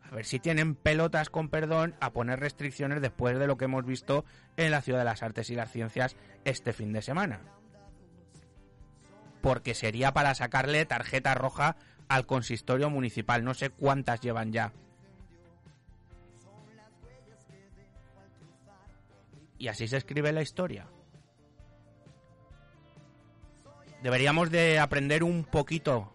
[0.03, 3.85] A ver si tienen pelotas, con perdón, a poner restricciones después de lo que hemos
[3.85, 4.25] visto
[4.57, 7.43] en la Ciudad de las Artes y las Ciencias este fin de semana.
[9.43, 11.77] Porque sería para sacarle tarjeta roja
[12.09, 13.45] al consistorio municipal.
[13.45, 14.73] No sé cuántas llevan ya.
[19.59, 20.87] Y así se escribe la historia.
[24.03, 26.15] Deberíamos de aprender un poquito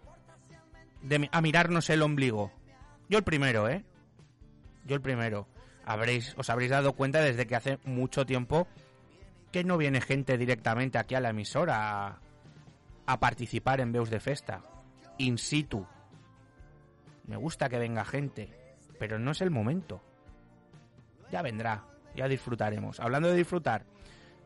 [1.02, 2.52] de, a mirarnos el ombligo.
[3.08, 3.84] Yo el primero, ¿eh?
[4.86, 5.48] Yo el primero.
[5.84, 8.68] Habréis, os habréis dado cuenta desde que hace mucho tiempo
[9.50, 12.20] que no viene gente directamente aquí a la emisora a,
[13.06, 14.62] a participar en Beus de Festa.
[15.18, 15.86] In situ.
[17.26, 20.02] Me gusta que venga gente, pero no es el momento.
[21.30, 21.84] Ya vendrá,
[22.16, 23.00] ya disfrutaremos.
[23.00, 23.84] Hablando de disfrutar,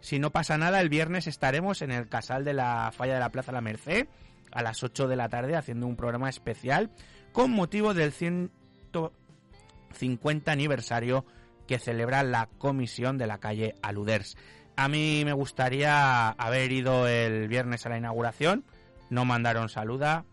[0.00, 3.30] si no pasa nada, el viernes estaremos en el casal de la falla de la
[3.30, 4.06] Plaza La Merced
[4.52, 6.90] a las 8 de la tarde haciendo un programa especial
[7.32, 11.24] con motivo del 150 aniversario
[11.66, 14.36] que celebra la comisión de la calle Aluders.
[14.76, 18.64] A mí me gustaría haber ido el viernes a la inauguración,
[19.10, 20.24] no mandaron saluda.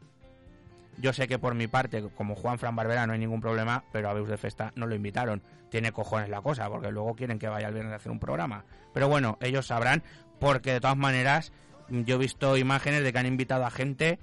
[0.97, 4.09] Yo sé que por mi parte, como Juan Fran Barbera, no hay ningún problema, pero
[4.09, 5.41] a Beus de Festa no lo invitaron.
[5.69, 8.65] Tiene cojones la cosa, porque luego quieren que vaya el viernes a hacer un programa.
[8.93, 10.03] Pero bueno, ellos sabrán,
[10.39, 11.51] porque de todas maneras,
[11.89, 14.19] yo he visto imágenes de que han invitado a gente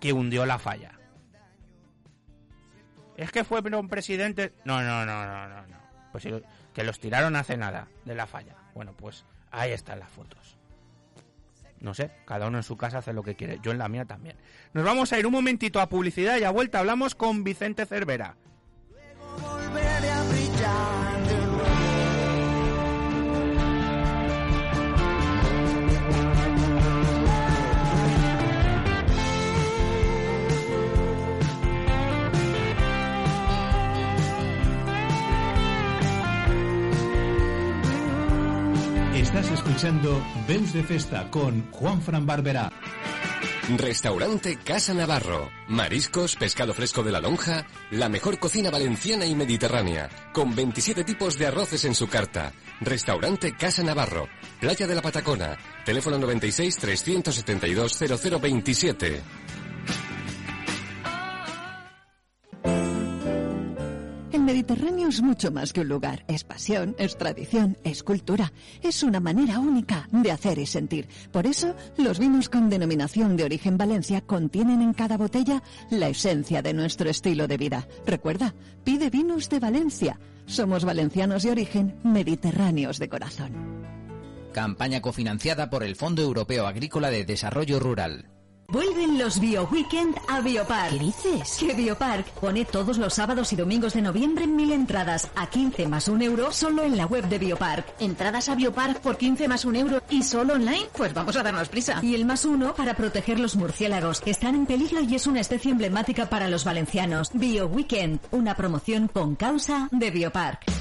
[0.00, 0.98] que hundió la falla.
[3.16, 4.52] Es que fue un presidente.
[4.64, 5.78] No, no, no, no, no, no.
[6.12, 6.28] Pues
[6.72, 8.54] que los tiraron hace nada de la falla.
[8.74, 10.57] Bueno, pues ahí están las fotos.
[11.80, 13.58] No sé, cada uno en su casa hace lo que quiere.
[13.62, 14.36] Yo en la mía también.
[14.72, 18.36] Nos vamos a ir un momentito a publicidad y a vuelta hablamos con Vicente Cervera.
[39.38, 42.72] Estás escuchando Veus de Festa con Juan Fran Barberá.
[43.76, 45.48] Restaurante Casa Navarro.
[45.68, 51.38] Mariscos, pescado fresco de la lonja, la mejor cocina valenciana y mediterránea, con 27 tipos
[51.38, 52.52] de arroces en su carta.
[52.80, 54.26] Restaurante Casa Navarro.
[54.58, 55.56] Playa de la Patacona.
[55.84, 59.22] Teléfono 96 372 0027.
[64.48, 69.20] Mediterráneo es mucho más que un lugar, es pasión, es tradición, es cultura, es una
[69.20, 71.06] manera única de hacer y sentir.
[71.30, 76.62] Por eso, los vinos con denominación de origen Valencia contienen en cada botella la esencia
[76.62, 77.86] de nuestro estilo de vida.
[78.06, 80.18] Recuerda, pide vinos de Valencia.
[80.46, 83.52] Somos valencianos de origen, mediterráneos de corazón.
[84.54, 88.30] Campaña cofinanciada por el Fondo Europeo Agrícola de Desarrollo Rural.
[88.70, 90.90] Vuelven los Bio Weekend a Biopark.
[90.90, 91.56] ¿Qué dices?
[91.58, 96.06] Que Biopark pone todos los sábados y domingos de noviembre mil entradas a 15 más
[96.06, 97.94] un euro solo en la web de Biopark.
[97.98, 100.86] ¿Entradas a Biopark por 15 más un euro y solo online?
[100.94, 102.00] Pues vamos a darnos prisa.
[102.02, 105.40] Y el más uno para proteger los murciélagos, que están en peligro y es una
[105.40, 107.30] especie emblemática para los valencianos.
[107.32, 110.77] Bio Weekend, una promoción con causa de Biopark.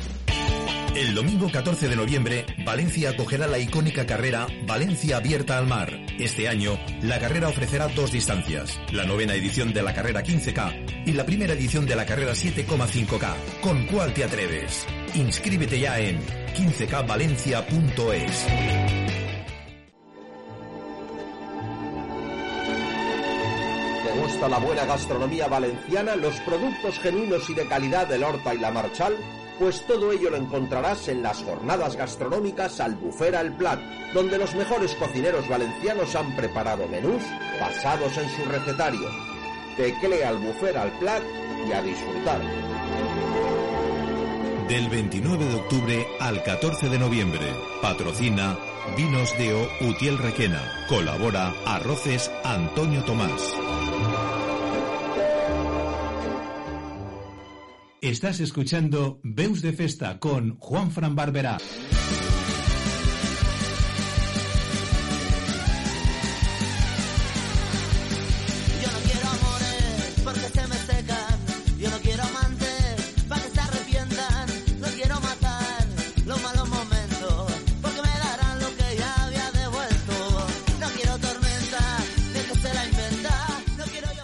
[0.98, 5.94] El domingo 14 de noviembre, Valencia acogerá la icónica carrera Valencia Abierta al Mar.
[6.18, 11.14] Este año, la carrera ofrecerá dos distancias, la novena edición de la carrera 15K y
[11.14, 13.36] la primera edición de la carrera 7,5K.
[13.62, 14.88] ¿Con cuál te atreves?
[15.14, 16.20] Inscríbete ya en
[16.56, 18.48] 15kvalencia.es.
[24.04, 28.58] ¿Te gusta la buena gastronomía valenciana, los productos genuinos y de calidad del Horta y
[28.58, 29.16] la Marchal?
[29.60, 33.80] Pues todo ello lo encontrarás en las jornadas gastronómicas Albufera El Plat,
[34.14, 37.24] donde los mejores cocineros valencianos han preparado menús
[37.60, 39.10] basados en su recetario.
[39.76, 41.24] Tecle Albufera al Plat
[41.68, 42.42] y a disfrutar.
[44.68, 47.46] Del 29 de octubre al 14 de noviembre.
[47.82, 48.58] Patrocina
[48.96, 50.86] Vinos Deo Utiel Requena.
[50.88, 53.56] Colabora Arroces Antonio Tomás.
[58.02, 61.58] Estás escuchando Veus de Festa con Juan Fran Barberá.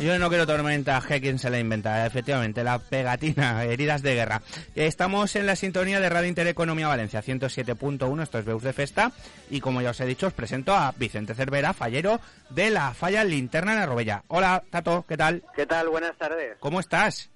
[0.04, 4.42] Yo no quiero tormenta, que quien se la inventa, efectivamente, la pegatina, heridas de guerra.
[4.76, 9.12] Estamos en la sintonía de Radio Intereconomía Valencia, 107.1, esto es Beus de Festa,
[9.50, 13.24] y como ya os he dicho, os presento a Vicente Cervera, fallero de la falla
[13.24, 14.24] Linterna en Arrobella.
[14.28, 15.42] Hola, Tato, ¿qué tal?
[15.56, 15.88] ¿Qué tal?
[15.90, 16.58] Buenas tardes.
[16.60, 17.30] ¿Cómo estás?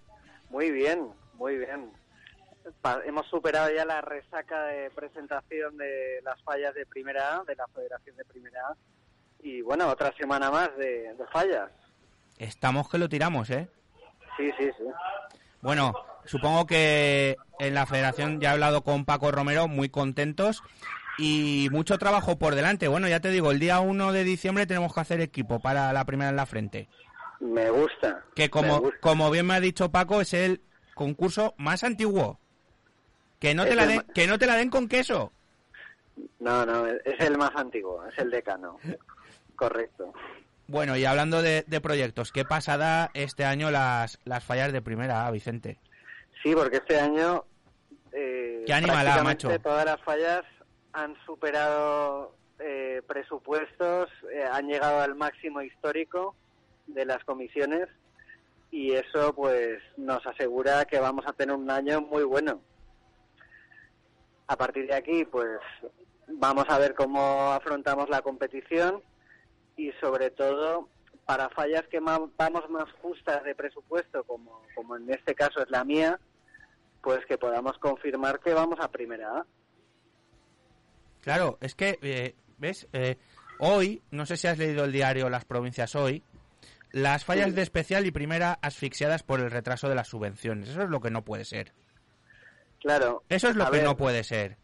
[0.50, 1.90] Muy bien, muy bien.
[2.82, 7.56] Pa- hemos superado ya la resaca de presentación de las fallas de Primera A, de
[7.56, 8.76] la Federación de Primera A.
[9.42, 11.70] Y bueno, otra semana más de, de fallas.
[12.38, 13.68] Estamos que lo tiramos, ¿eh?
[14.38, 14.84] Sí, sí, sí.
[15.62, 15.94] Bueno,
[16.26, 20.64] supongo que en la federación ya he hablado con Paco Romero, muy contentos
[21.18, 22.88] y mucho trabajo por delante.
[22.88, 26.06] Bueno, ya te digo, el día 1 de diciembre tenemos que hacer equipo para la
[26.06, 26.88] primera en la frente.
[27.40, 28.24] Me gusta.
[28.36, 29.00] Que como, gusta.
[29.00, 30.62] como bien me ha dicho Paco, es el
[30.94, 32.40] concurso más antiguo.
[33.40, 35.32] Que no, te la den, que no te la den con queso.
[36.40, 38.80] No, no, es el más antiguo, es el decano.
[39.56, 40.14] Correcto.
[40.68, 45.30] Bueno, y hablando de, de proyectos, ¿qué pasada este año las, las fallas de primera
[45.32, 45.80] Vicente?
[46.44, 47.46] Sí, porque este año
[48.12, 49.60] eh, Qué prácticamente macho.
[49.62, 50.44] todas las fallas
[50.94, 56.36] han superado eh, presupuestos, eh, han llegado al máximo histórico
[56.88, 57.88] de las comisiones
[58.72, 62.62] y eso pues nos asegura que vamos a tener un año muy bueno.
[64.48, 65.60] A partir de aquí pues
[66.28, 69.02] vamos a ver cómo afrontamos la competición
[69.78, 70.90] y sobre todo
[71.26, 75.84] para fallas que vamos más justas de presupuesto como, como en este caso es la
[75.84, 76.20] mía
[77.02, 79.46] pues que podamos confirmar que vamos a primera A.
[81.22, 82.88] Claro, es que, eh, ¿ves?
[82.94, 83.18] Eh,
[83.60, 86.24] hoy, no sé si has leído el diario Las Provincias hoy,
[86.92, 87.56] las fallas Sí.
[87.56, 90.70] de especial y primera asfixiadas por el retraso de las subvenciones.
[90.70, 91.74] Eso es lo que no puede ser.
[92.80, 93.24] Claro.
[93.30, 94.58] Eso es lo que ver, no puede ser.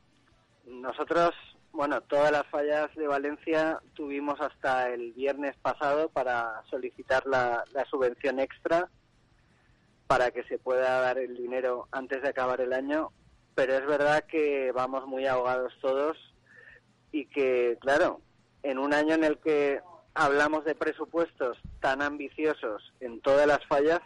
[0.65, 1.31] Nosotros,
[1.73, 7.83] bueno, todas las fallas de Valencia tuvimos hasta el viernes pasado para solicitar la, la
[7.85, 8.89] subvención extra
[10.05, 13.11] para que se pueda dar el dinero antes de acabar el año,
[13.55, 16.15] pero es verdad que vamos muy ahogados todos
[17.11, 18.21] y que, claro,
[18.61, 19.81] en un año en el que
[20.13, 24.01] hablamos de presupuestos tan ambiciosos en todas las fallas,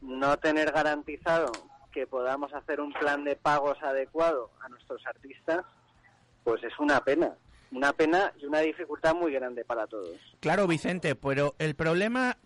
[0.00, 1.50] no tener garantizado
[1.92, 5.64] que podamos hacer un plan de pagos adecuado a nuestros artistas,
[6.44, 7.34] pues es una pena.
[7.72, 10.16] Una pena y una dificultad muy grande para todos.
[10.40, 12.36] Claro, Vicente, pero el problema,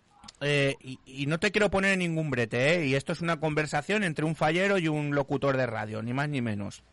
[0.41, 2.85] eh, y, y no te quiero poner en ningún brete, ¿eh?
[2.85, 6.29] y esto es una conversación entre un fallero y un locutor de radio, ni más
[6.29, 6.83] ni menos,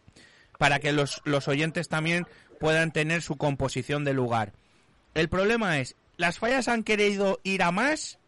[0.58, 2.26] para que los, los oyentes también
[2.58, 4.52] puedan tener su composición de lugar.
[5.14, 8.18] El problema es, ¿las fallas han querido ir a más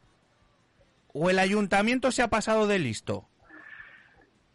[1.15, 3.27] o el ayuntamiento se ha pasado de listo?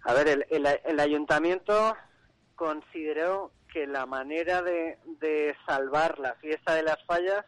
[0.03, 1.95] A ver, el, el- el ayuntamiento
[2.55, 7.45] consideró que la manera de, de salvar la fiesta de las fallas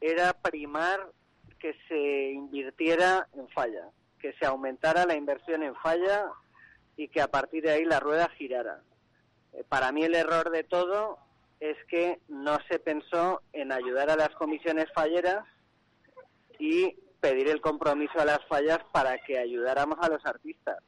[0.00, 1.12] era primar
[1.60, 3.88] que se invirtiera en falla,
[4.18, 6.24] que se aumentara la inversión en falla
[6.96, 8.80] y que a partir de ahí la rueda girara.
[9.52, 11.18] Eh, Para mí el error de todo
[11.60, 15.46] es que no se pensó en ayudar a las comisiones falleras
[16.58, 20.78] y pedir el compromiso a las fallas para que ayudáramos a los artistas.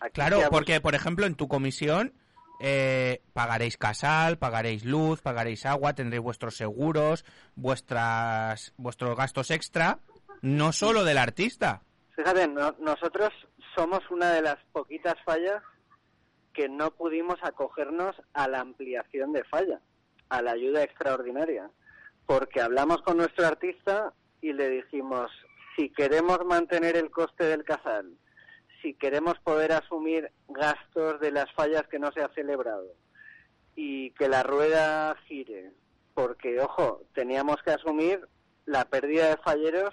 [0.00, 2.12] Aquí Claro, porque, por ejemplo, en tu comisión
[2.60, 9.98] eh, pagaréis casal, pagaréis luz, pagaréis agua, tendréis vuestros seguros, vuestras vuestros gastos extra,
[10.42, 11.82] no solo del artista.
[12.14, 13.30] Fíjate, no- nosotros
[13.74, 15.62] somos una de las poquitas fallas
[16.54, 19.80] que no pudimos acogernos a la ampliación de falla,
[20.30, 21.70] a la ayuda extraordinaria,
[22.24, 25.30] porque hablamos con nuestro artista y le dijimos,
[25.76, 28.10] si queremos mantener el coste del casal,
[28.86, 32.86] si queremos poder asumir gastos de las fallas que no se ha celebrado
[33.74, 35.72] y que la rueda gire,
[36.14, 38.20] porque, ojo, teníamos que asumir
[38.64, 39.92] la pérdida de falleros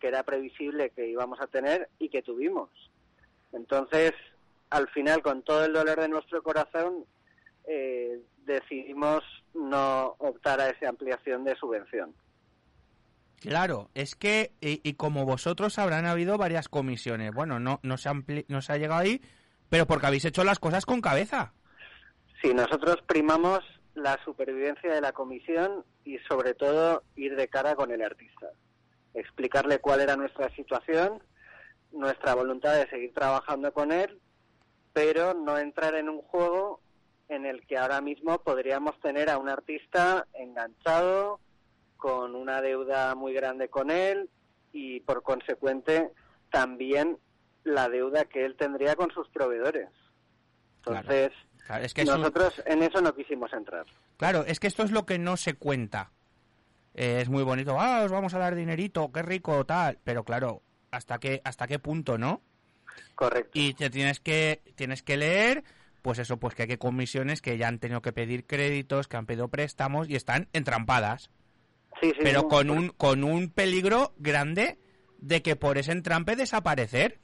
[0.00, 2.70] que era previsible que íbamos a tener y que tuvimos.
[3.52, 4.12] Entonces,
[4.70, 7.04] al final, con todo el dolor de nuestro corazón,
[7.64, 9.22] eh, decidimos
[9.52, 12.14] no optar a esa ampliación de subvención.
[13.42, 18.10] Claro, es que, y, como vosotros habrán habido varias comisiones, bueno, no, no, se,
[18.46, 19.20] no se ha llegado ahí,
[19.68, 21.52] pero porque habéis hecho las cosas con cabeza.
[22.40, 23.60] Sí, nosotros primamos
[23.94, 28.46] la supervivencia de la comisión y sobre todo ir de cara con el artista.
[29.12, 31.20] Explicarle cuál era nuestra situación,
[31.90, 34.20] nuestra voluntad de seguir trabajando con él,
[34.92, 36.80] pero no entrar en un juego
[37.28, 41.40] en el que ahora mismo podríamos tener a un artista enganchado,
[42.02, 44.28] con una deuda muy grande con él
[44.72, 46.10] y por consecuente
[46.50, 47.16] también
[47.62, 49.88] la deuda que él tendría con sus proveedores.
[50.78, 51.30] Entonces,
[51.64, 53.86] Claro, es que un- nosotros en eso no quisimos entrar.
[54.16, 56.10] Claro, es que esto es lo que no se cuenta.
[56.94, 60.60] Eh, es muy bonito, ah, os vamos a dar dinerito, qué rico, tal, pero claro,
[60.90, 62.42] ¿hasta qué, hasta qué punto, no?
[63.14, 63.52] Correcto.
[63.54, 65.62] Y te tienes que, tienes que leer,
[66.02, 69.16] pues eso, pues que hay que comisiones que ya han tenido que pedir créditos, que
[69.16, 71.30] han pedido préstamos y están entrampadas.
[72.00, 72.46] Sí, sí, pero sí.
[72.48, 74.78] con un, con un peligro grande
[75.18, 77.18] de que por ese entrampe desaparecer.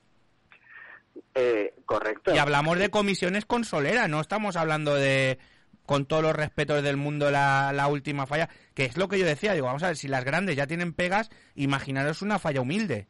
[1.34, 2.34] Eh, correcto.
[2.34, 5.38] Y hablamos de comisiones consoleras, no estamos hablando de,
[5.84, 9.26] con todos los respetos del mundo, la, la última falla, que es lo que yo
[9.26, 13.08] decía, digo, vamos a ver, si las grandes ya tienen pegas, imaginaros una falla humilde.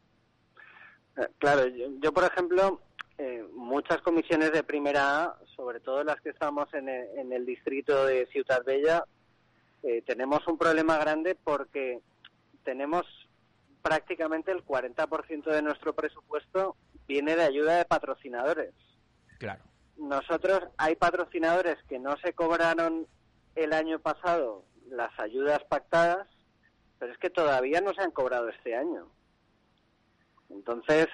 [1.17, 2.81] Eh, Claro, yo, yo, por ejemplo,
[3.17, 7.45] eh, muchas comisiones de primera A, sobre todo las que estamos en el, en el
[7.45, 9.03] distrito de Ciudad Bella,
[9.83, 11.99] eh, tenemos un problema grande porque
[12.63, 13.05] tenemos
[13.81, 16.75] prácticamente el 40% de nuestro presupuesto
[17.07, 18.73] viene de ayuda de patrocinadores.
[19.37, 19.63] Claro.
[19.97, 23.07] Nosotros hay patrocinadores que no se cobraron
[23.55, 26.27] el año pasado las ayudas pactadas,
[26.97, 29.07] pero es que todavía no se han cobrado este año.
[30.49, 31.07] Entonces,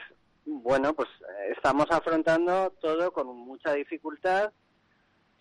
[0.45, 4.53] bueno, pues eh, estamos afrontando todo con mucha dificultad,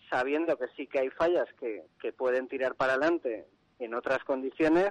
[0.09, 3.47] sabiendo que sí que hay fallas que, que pueden tirar para adelante
[3.79, 4.89] en otras condiciones,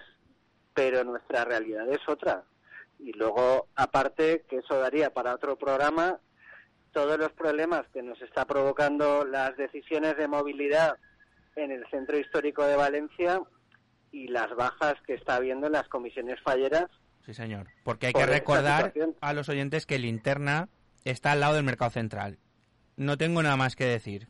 [0.75, 2.45] pero nuestra realidad es otra.
[2.99, 6.21] Y luego, aparte, que eso daría para otro programa,
[6.93, 10.97] todos los problemas que nos está provocando las decisiones de movilidad
[11.57, 13.41] en el centro histórico de Valencia
[14.13, 16.91] y las bajas que está habiendo en las comisiones falleras
[17.25, 17.69] Sí, señor.
[17.83, 20.69] Porque hay que recordar a los oyentes que Linterna
[21.05, 22.39] está al lado del mercado central.
[22.97, 24.29] No tengo nada más que decir.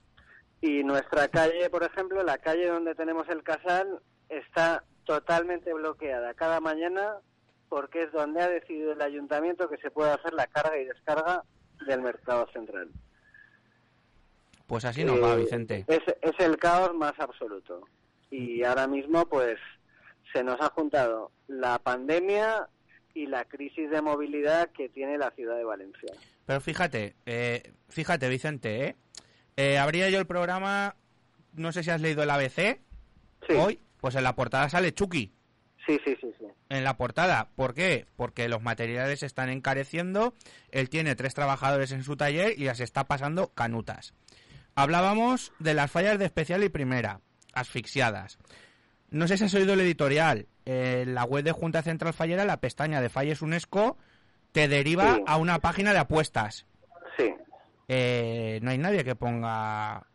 [0.64, 4.00] Y nuestra calle, por ejemplo, la calle donde tenemos el casal,
[4.30, 7.18] está totalmente bloqueada cada mañana
[7.68, 11.44] porque es donde ha decidido el ayuntamiento que se puede hacer la carga y descarga
[11.86, 12.88] del mercado central.
[14.66, 15.84] Pues así nos va, Eh, Vicente.
[15.86, 17.86] Es, es el caos más absoluto.
[18.30, 19.58] Y ahora mismo, pues,
[20.32, 22.70] se nos ha juntado la pandemia
[23.12, 26.14] y la crisis de movilidad que tiene la ciudad de Valencia.
[26.46, 28.96] Pero fíjate, eh, fíjate, Vicente, ¿eh?
[29.56, 30.96] Eh, Abría yo el programa,
[31.52, 32.80] no sé si has leído el ABC
[33.56, 35.32] hoy, pues en la portada sale Chucky.
[35.86, 36.46] Sí, sí, sí, sí.
[36.70, 38.06] En la portada, ¿por qué?
[38.16, 40.34] Porque los materiales se están encareciendo,
[40.70, 44.14] él tiene tres trabajadores en su taller y las está pasando canutas.
[44.74, 47.20] Hablábamos de las fallas de especial y primera,
[47.52, 48.38] asfixiadas.
[49.10, 50.48] no sé si has oído el editorial.
[50.64, 53.98] En la web de Junta Central Fallera, la pestaña de Falles UNESCO
[54.52, 55.22] te deriva Sí.
[55.26, 56.66] a una página de apuestas.
[57.88, 60.06] Eh, no hay nadie que ponga,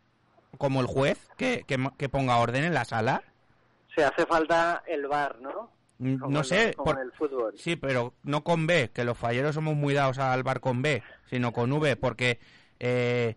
[0.58, 3.24] como el juez, que, que, que ponga orden en la sala.
[3.96, 5.72] Se hace falta el bar, ¿no?
[6.00, 7.54] Mm, Como no sé, como por- en el fútbol.
[7.58, 11.04] sí, pero no con B, que los falleros somos muy dados al bar con B,
[11.30, 12.40] sino con V, porque
[12.80, 13.36] eh,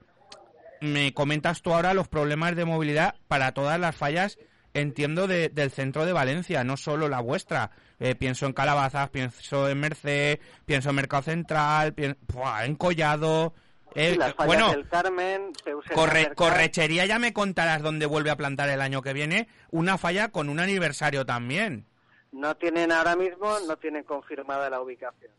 [0.81, 4.39] me comentas tú ahora los problemas de movilidad para todas las fallas,
[4.75, 7.73] entiendo, de- del centro de Valencia, no solo la vuestra.
[7.99, 13.55] Eh, pienso en Calabazas, pienso en Merced, pienso en Mercado Central, en Collado.
[13.95, 15.53] Eh, Sí, las fallas bueno, del Carmen,
[15.95, 20.29] Corre- correchería ya me contarás dónde vuelve a plantar el año que viene una falla
[20.31, 21.87] con un aniversario también.
[22.31, 25.31] No tienen ahora mismo, no tienen confirmada la ubicación.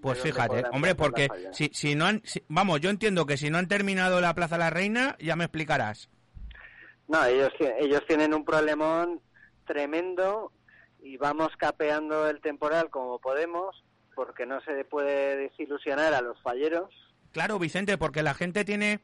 [0.00, 3.58] Pues fíjate, hombre, porque si, si no han, si- vamos, yo entiendo que si no
[3.58, 6.10] han terminado la Plaza La Reina, ya me explicarás.
[7.06, 9.20] No, ellos, ellos tienen un problemón
[9.66, 10.52] tremendo
[11.00, 13.84] y vamos capeando el temporal como podemos
[14.14, 16.90] porque no se puede desilusionar a los falleros.
[17.32, 19.00] Claro, Vicente, porque la gente tiene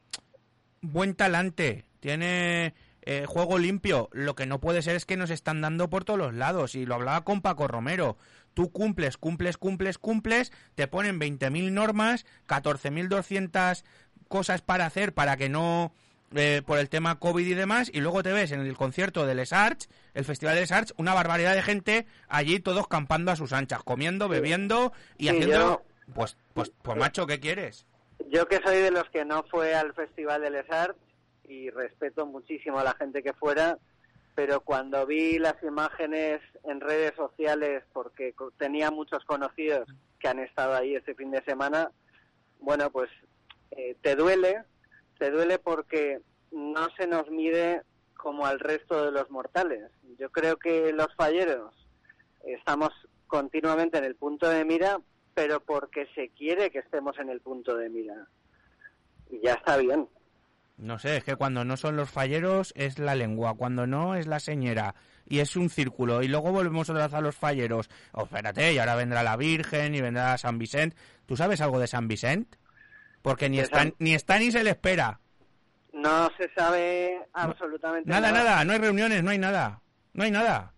[0.81, 4.09] buen talante, tiene eh, juego limpio.
[4.13, 6.75] Lo que no puede ser es que nos están dando por todos los lados.
[6.75, 8.17] Y lo hablaba con Paco Romero.
[8.53, 13.83] Tú cumples, cumples, cumples, cumples, te ponen 20.000 normas, 14.200
[14.27, 15.91] cosas para hacer para que no...
[16.35, 19.33] eh, por el tema COVID y demás, y luego te ves en el concierto de
[19.35, 23.35] Les Arts, el Festival de Les Arts, una barbaridad de gente allí todos campando a
[23.35, 25.55] sus anchas, comiendo, bebiendo y Sí, haciendo...
[25.55, 27.85] yo- Pues, pues, pues macho, ¿qué quieres?
[28.31, 30.99] Yo que soy de los que no fue al Festival de Les Arts
[31.45, 33.79] y respeto muchísimo a la gente que fuera,
[34.35, 40.75] pero cuando vi las imágenes en redes sociales, porque tenía muchos conocidos que han estado
[40.75, 41.89] ahí ese fin de semana,
[42.59, 43.09] bueno, pues
[43.71, 44.63] eh, te duele,
[45.17, 46.21] te duele porque
[46.51, 47.81] no se nos mide
[48.13, 49.89] como al resto de los mortales.
[50.19, 51.73] Yo creo que los falleros
[52.43, 52.91] estamos
[53.25, 54.99] continuamente en el punto de mira,
[55.33, 58.27] pero porque se quiere que estemos en el punto de mira.
[59.29, 60.07] Y ya está bien.
[60.77, 64.27] No sé, es que cuando no son los falleros es la lengua, cuando no es
[64.27, 64.95] la señora.
[65.27, 66.23] Y es un círculo.
[66.23, 67.89] Y luego volvemos otra vez a los falleros.
[68.13, 70.95] Oh, espérate, y ahora vendrá la Virgen y vendrá San Vicente.
[71.25, 72.57] ¿Tú sabes algo de San Vicente?
[73.21, 75.19] Porque ni está, San- ni está ni se le espera.
[75.91, 79.81] No se sabe absolutamente Nada, nada, no hay reuniones, no hay nada.
[80.13, 80.73] No hay nada.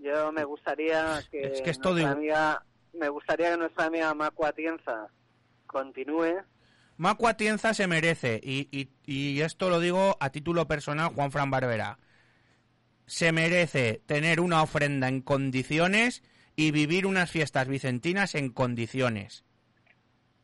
[0.00, 4.44] Yo me gustaría que, Es que es todo amiga, me gustaría que nuestra amiga Macu
[4.46, 5.08] Atienza
[5.66, 6.42] continúe.
[6.96, 11.50] Macu Atienza se merece, y, y, y esto lo digo a título personal, Juan Fran
[11.50, 11.98] Barbera,
[13.06, 16.22] se merece tener una ofrenda en condiciones
[16.56, 19.44] y vivir unas fiestas vicentinas en condiciones.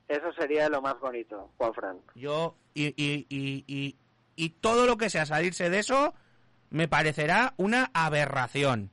[0.07, 1.97] Eso sería lo más bonito, Juan Fran.
[2.15, 3.97] Yo, y, y, y, y,
[4.37, 6.15] y todo lo que sea salirse de eso,
[6.71, 8.91] me parecerá una aberración.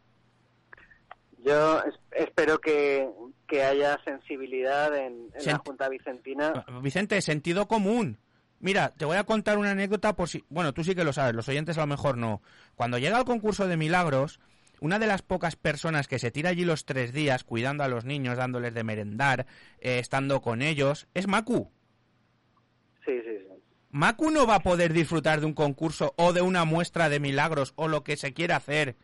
[1.46, 3.08] Yo es- espero que,
[3.52, 6.66] que haya sensibilidad en, en la Junta Vicentina.
[6.82, 8.18] Vicente, sentido común.
[8.62, 10.46] Mira, te voy a contar una anécdota por si...
[10.48, 12.42] Bueno, tú sí que lo sabes, los oyentes a lo mejor no.
[12.76, 14.40] Cuando llega el concurso de milagros,
[14.80, 18.06] una de las pocas personas que se tira allí los tres días cuidando a los
[18.06, 19.48] niños, dándoles de merendar,
[19.82, 21.70] eh, estando con ellos, es Macu.
[23.06, 23.54] Sí, sí, sí.
[23.90, 27.74] Macu no va a poder disfrutar de un concurso o de una muestra de milagros
[27.76, 28.96] o lo que se quiera hacer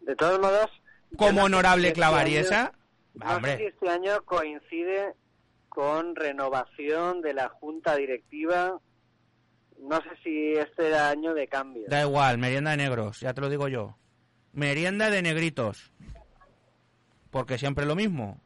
[0.00, 0.81] De todos modos...
[1.16, 2.60] como honorable este clavariesa.
[2.60, 5.14] año- No sé si este año coincide
[5.68, 8.78] con renovación de la Junta Directiva.
[9.80, 11.84] No sé si este era año de cambio.
[11.88, 13.96] Da igual, merienda de negros, ya te lo digo yo.
[14.52, 15.92] Merienda de negritos.
[17.30, 18.40] Porque siempre lo mismo.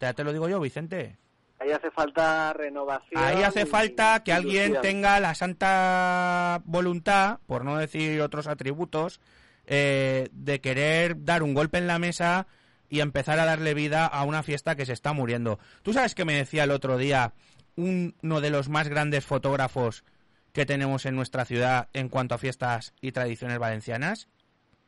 [0.00, 1.18] Ya te lo digo yo, Vicente.
[1.60, 3.22] Ahí hace falta renovación.
[3.22, 9.20] Ahí hace y- falta que alguien tenga la santa voluntad, por no decir otros atributos,
[9.66, 12.46] eh, de querer dar un golpe en la mesa
[12.88, 15.58] y empezar a darle vida a una fiesta que se está muriendo.
[15.82, 17.32] ¿Tú sabes que me decía el otro día
[17.76, 20.04] un- uno de los más grandes fotógrafos
[20.52, 24.28] que tenemos en nuestra ciudad en cuanto a fiestas y tradiciones valencianas?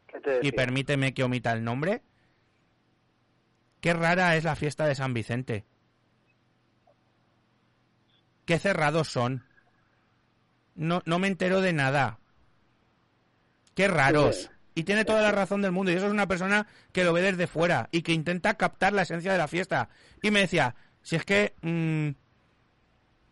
[0.07, 2.03] ¿Qué te Y permíteme que omita el nombre.
[3.81, 5.64] Qué rara es la fiesta de San Vicente.
[8.45, 9.45] Qué cerrados son.
[10.74, 12.18] No, no me entero de nada.
[13.74, 14.51] Qué raros.
[14.77, 15.91] Y tiene toda la razón del mundo.
[15.91, 19.03] Y eso es una persona que lo ve desde fuera y que intenta captar la
[19.03, 19.89] esencia de la fiesta.
[20.22, 21.55] Y me decía, si es que...
[21.62, 22.11] mm,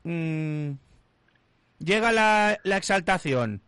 [0.09, 0.79] mm,
[1.79, 3.63] llega la, exaltación,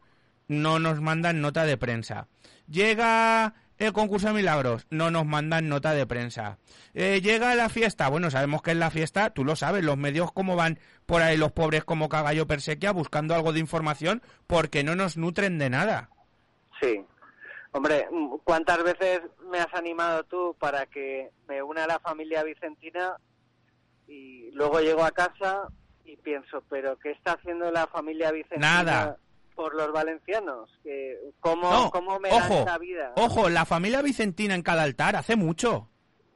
[0.49, 2.29] no nos mandan nota de prensa.
[2.69, 6.59] Llega el concurso de milagros, no nos mandan nota de prensa.
[6.95, 10.33] Eh, llega la fiesta, bueno, sabemos que es la fiesta, tú lo sabes, los medios
[10.33, 14.97] cómo van por ahí los pobres como cagallo persequia buscando algo de información porque no
[14.97, 16.11] nos nutren de nada.
[16.81, 17.05] Sí.
[17.77, 19.21] Hombre, mm, ¿cuántas veces
[19.51, 23.19] me has animado tú para que me una a la familia vicentina
[24.09, 25.69] y luego llego a casa
[26.03, 29.19] y pienso, pero ¿qué está haciendo la familia vicentina Nada.
[29.55, 30.71] por los valencianos?
[30.83, 33.13] Que, ¿cómo, No, ¿Cómo me dan ojo, esta vida?
[33.17, 35.91] ojo, la familia vicentina en cada altar hace mucho.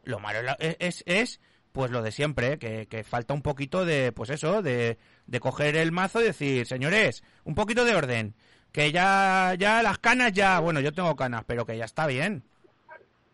[0.05, 1.41] Lo malo es, es, es,
[1.73, 5.77] pues lo de siempre, que, que falta un poquito de, pues eso, de, de coger
[5.77, 8.35] el mazo y decir, señores, un poquito de orden.
[8.73, 12.45] Que ya, ya las canas ya, bueno, yo tengo canas, pero que ya está bien.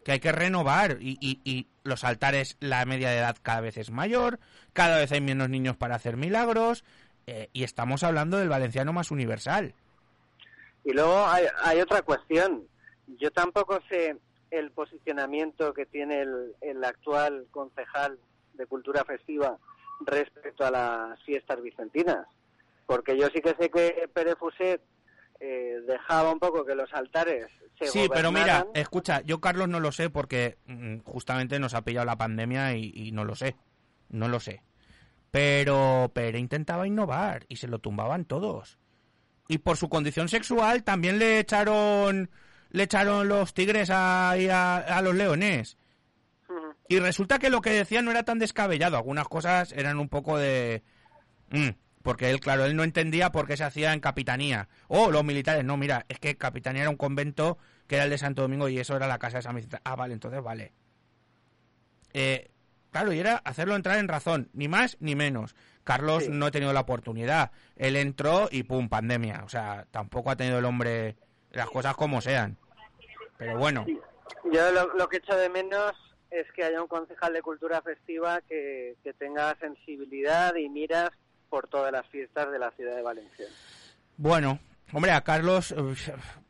[0.05, 3.77] Que hay que renovar y, y, y los altares, la media de edad cada vez
[3.77, 4.39] es mayor,
[4.73, 6.85] cada vez hay menos niños para hacer milagros,
[7.27, 9.75] eh, y estamos hablando del valenciano más universal.
[10.85, 12.69] Y luego hay, hay otra cuestión.
[13.19, 14.17] Yo tampoco sé
[14.51, 18.19] el posicionamiento que tiene el, el actual concejal
[18.55, 19.59] de Cultura Festiva
[20.01, 22.27] respecto a las fiestas vicentinas.
[22.87, 24.37] Porque yo sí que sé que Pérez
[25.41, 27.47] eh, dejaba un poco que los altares
[27.79, 31.83] se Sí, pero mira, escucha, yo Carlos no lo sé porque mm, justamente nos ha
[31.83, 33.57] pillado la pandemia y, y no lo sé,
[34.09, 34.63] no lo sé.
[35.31, 38.79] Pero Pere intentaba innovar y se lo tumbaban todos.
[39.49, 42.31] Y por su condición sexual también le echaron
[42.71, 45.79] le echaron los tigres a, a, a los leones.
[46.89, 48.97] Y resulta que lo que decía no era tan descabellado.
[48.97, 50.83] Algunas cosas eran un poco de...
[51.51, 51.71] mm,
[52.07, 54.69] porque él, claro, él no entendía por qué se hacía en capitanía.
[54.87, 55.65] Oh, los militares.
[55.65, 58.79] No, mira, es que capitanía era un convento que era el de Santo Domingo y
[58.79, 59.79] eso era la casa de San Vicente.
[59.83, 60.73] Ah, vale, entonces vale.
[62.13, 62.53] Eh,
[62.93, 65.57] claro, y era hacerlo entrar en razón, ni más ni menos.
[65.83, 67.51] Carlos no ha tenido la oportunidad.
[67.75, 69.43] Él entró y pum, pandemia.
[69.45, 71.17] O sea, tampoco ha tenido el hombre
[71.51, 72.57] las cosas como sean.
[73.37, 73.85] Pero bueno,
[74.45, 75.93] Yo lo, lo que echo de menos
[76.31, 81.11] es que haya un concejal de cultura festiva que, que tenga sensibilidad y miras
[81.49, 83.47] por todas las fiestas de la ciudad de Valencia.
[84.17, 84.59] Bueno,
[84.93, 85.75] hombre, a Carlos,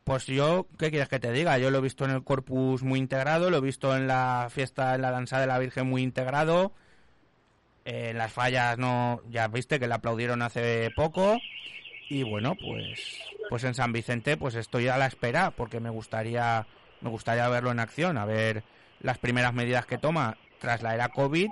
[0.03, 1.57] pues yo, ¿qué quieres que te diga?
[1.57, 4.95] Yo lo he visto en el Corpus muy integrado, lo he visto en la fiesta,
[4.95, 6.71] en la danza de la Virgen muy integrado.
[7.85, 11.37] Eh, en las fallas no, ya viste que le aplaudieron hace poco.
[12.09, 13.19] Y bueno, pues,
[13.49, 16.67] pues en San Vicente, pues estoy a la espera, porque me gustaría,
[17.01, 18.63] me gustaría verlo en acción, a ver
[19.01, 21.49] las primeras medidas que toma tras la era COVID,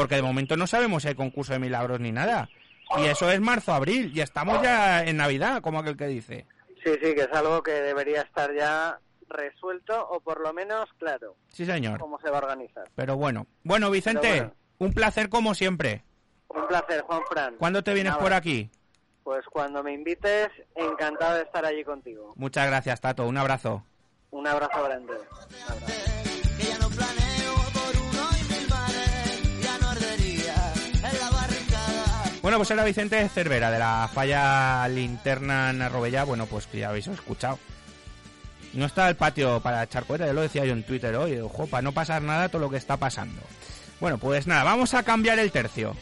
[0.00, 2.48] porque de momento no sabemos si hay concurso de milagros ni nada.
[2.98, 6.46] Y eso es marzo-abril, y estamos ya en Navidad, como aquel que dice.
[6.82, 8.98] Sí, sí, que es algo que debería estar ya
[9.28, 12.00] resuelto o por lo menos claro Sí, señor.
[12.00, 12.90] cómo se va a organizar.
[12.96, 13.46] Pero bueno.
[13.62, 14.54] Bueno, Vicente, bueno.
[14.78, 16.02] un placer como siempre.
[16.48, 17.54] Un placer, Juan Fran.
[17.58, 18.70] ¿Cuándo te vienes Nada, por aquí?
[19.22, 22.32] Pues cuando me invites, encantado de estar allí contigo.
[22.36, 23.28] Muchas gracias, Tato.
[23.28, 23.84] Un abrazo.
[24.32, 25.12] Un abrazo grande.
[32.50, 36.24] Bueno, pues era Vicente Cervera de la falla linterna en Arrobella.
[36.24, 37.60] Bueno, pues ya habéis escuchado.
[38.74, 41.38] No está el patio para echar cuenta, ya lo decía yo en Twitter hoy.
[41.38, 43.40] Ojo, para no pasar nada todo lo que está pasando.
[44.00, 45.94] Bueno, pues nada, vamos a cambiar el tercio.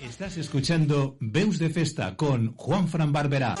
[0.00, 3.56] Estás escuchando Veus de Festa con Juan Fran Barberá.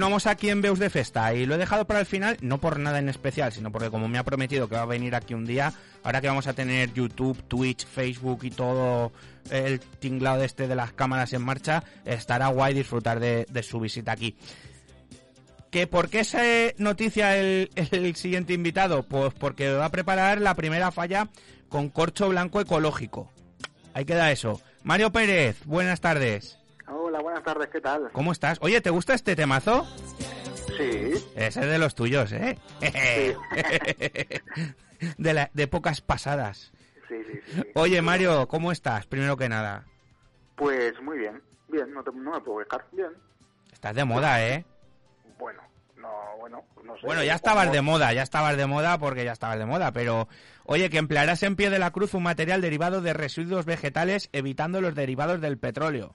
[0.00, 2.78] Continuamos aquí en Beus de Festa y lo he dejado para el final, no por
[2.78, 5.44] nada en especial, sino porque como me ha prometido que va a venir aquí un
[5.44, 9.12] día, ahora que vamos a tener YouTube, Twitch, Facebook y todo
[9.50, 14.36] el tinglado este de las cámaras en marcha, estará guay disfrutar de, su visita aquí.
[15.70, 16.40] ¿Que ¿Por qué esa
[16.78, 19.02] noticia el, el siguiente invitado?
[19.02, 21.28] Pues porque va a preparar la primera falla
[21.68, 23.30] con corcho blanco ecológico.
[23.92, 24.62] Ahí queda eso.
[24.82, 26.59] Mario Pérez, buenas tardes.
[27.10, 28.08] Hola, buenas tardes, ¿qué tal?
[28.12, 28.58] ¿Cómo estás?
[28.60, 29.84] Oye, ¿te gusta este temazo?
[30.78, 31.10] Sí.
[31.34, 32.56] Ese es de los tuyos, ¿eh?
[35.18, 36.70] de, la- de pocas pasadas.
[37.08, 37.62] Sí, sí, sí.
[37.74, 39.06] Oye, Mario, ¿cómo estás?
[39.08, 39.86] Primero que nada.
[40.54, 43.10] Pues muy bien, bien, no, te- no me puedo quejar, bien.
[43.72, 44.64] Estás de moda, ¿eh?
[45.36, 45.62] Bueno,
[45.96, 47.06] no, bueno, no sé.
[47.06, 47.74] Bueno, ya estabas ¿Cómo?
[47.74, 50.28] de moda, ya estabas de moda porque ya estabas de moda, pero
[50.64, 54.80] oye, que emplearás en pie de la cruz un material derivado de residuos vegetales evitando
[54.80, 56.14] los derivados del petróleo.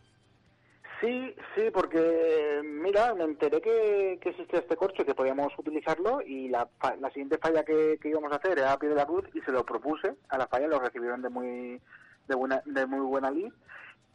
[1.06, 6.20] Sí, sí, porque mira, me enteré que, que existía este corcho y que podíamos utilizarlo
[6.24, 6.68] y la,
[6.99, 9.51] la siguiente falla que, íbamos a hacer era a pie de la cruz y se
[9.51, 11.80] lo propuse a la falla, lo recibieron de muy
[12.28, 13.53] de buena de muy buena lid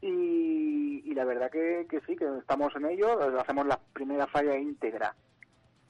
[0.00, 5.14] y, y la verdad que, sí, que estamos en ello, hacemos la primera falla íntegra.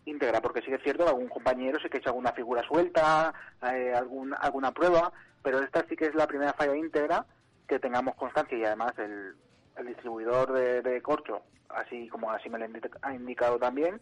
[0.05, 3.32] Íntegra, porque sí que es cierto algún compañero sí que ha hecho alguna figura suelta,
[3.72, 5.11] eh, algún, alguna prueba,
[5.42, 7.24] pero esta sí que es la primera falla íntegra
[7.66, 9.34] que tengamos constancia y además el,
[9.81, 12.66] el distribuidor de, de corcho, así como así me lo
[13.03, 14.01] ha indicado también,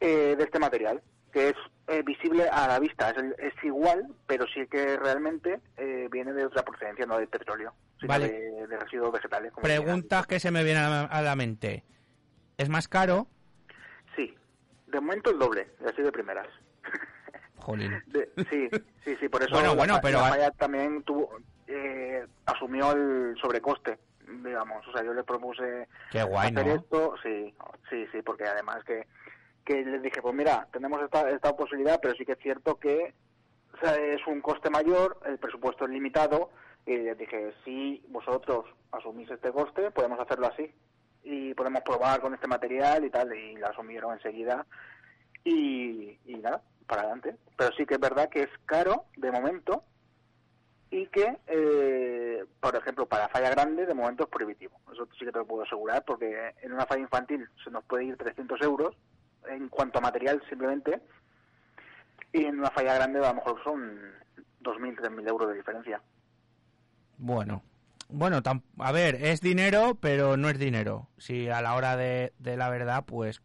[0.00, 1.02] eh, de este material,
[1.32, 1.54] que es
[1.88, 6.32] eh, visible a la vista, es, el- es igual, pero sí que realmente eh, viene
[6.32, 8.28] de otra procedencia, no de petróleo, sino Vale.
[8.30, 9.52] de, de residuos vegetales.
[9.52, 11.84] como Preguntas que se me vienen a a la mente.
[12.56, 13.26] ¿Es más caro?
[14.16, 14.34] Sí,
[14.86, 16.46] de momento el doble, así de primeras.
[17.56, 17.92] Jolín.
[18.06, 18.68] De- sí,
[19.04, 22.92] sí, sí, por eso Bueno, la bueno, pero la a- falla también tuvo, eh, asumió
[22.92, 23.98] el sobrecoste,
[24.42, 24.86] digamos.
[24.86, 26.74] O sea, yo le propuse Qué guay, hacer ¿no?
[26.74, 27.54] esto, sí,
[27.90, 29.06] sí, sí, porque además que,
[29.64, 33.14] que les dije, pues mira, tenemos esta, esta posibilidad, pero sí que es cierto que
[33.74, 36.50] o sea, es un coste mayor, el presupuesto es limitado,
[36.86, 40.72] y les dije, si vosotros asumís este coste, podemos hacerlo así.
[41.22, 44.64] Y podemos probar con este material y tal, y la asumieron enseguida
[45.44, 47.36] y, y nada, para adelante.
[47.56, 49.84] Pero sí que es verdad que es caro de momento
[50.90, 54.80] y que, eh, por ejemplo, para falla grande de momento es prohibitivo.
[54.92, 58.04] Eso sí que te lo puedo asegurar porque en una falla infantil se nos puede
[58.04, 58.94] ir 300 euros
[59.48, 61.00] en cuanto a material simplemente
[62.32, 63.98] y en una falla grande a lo mejor son
[64.62, 66.00] 2.000, 3.000 euros de diferencia.
[67.18, 67.62] Bueno.
[68.10, 71.08] Bueno, tam- a ver, es dinero, pero no es dinero.
[71.18, 73.42] Si a la hora de, de la verdad, pues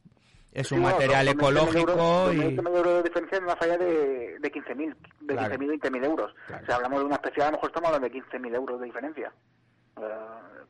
[0.54, 2.38] es un Sí, material 2.000, 3.000 ecológico euros, y...
[2.38, 5.56] 2.000, 3.000 euros de diferencia en una falla de, de 15.000, de Claro.
[5.56, 6.36] 15.000, 20.000 euros.
[6.66, 9.34] Si hablamos de una especial, a lo mejor estamos hablando de 15.000 euros de diferencia.
[9.98, 10.02] Eh,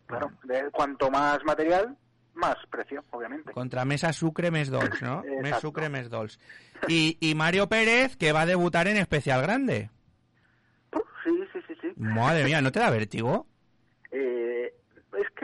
[0.07, 1.97] claro, de cuanto más material,
[2.33, 3.51] más precio, obviamente.
[3.53, 5.23] Contra Mesa Sucre Mes Dolls, ¿no?
[5.41, 5.57] Mes.
[5.59, 6.39] Sucre Mes Dolls.
[6.87, 9.89] Y, y Mario Pérez, que va a debutar en Especial Grande.
[11.23, 11.93] Sí, sí, sí, sí.
[11.95, 13.47] Madre mía, ¿no te da vértigo?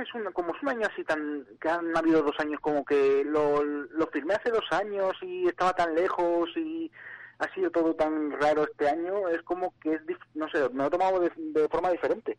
[0.02, 2.60] Es que es un, como es un año así tan, que han habido dos años
[2.62, 6.92] como que lo, lo firmé hace dos años y estaba tan lejos y
[7.40, 10.02] ha sido todo tan raro este año, es como que es,
[10.36, 12.38] no sé, me lo he tomado de, de forma diferente.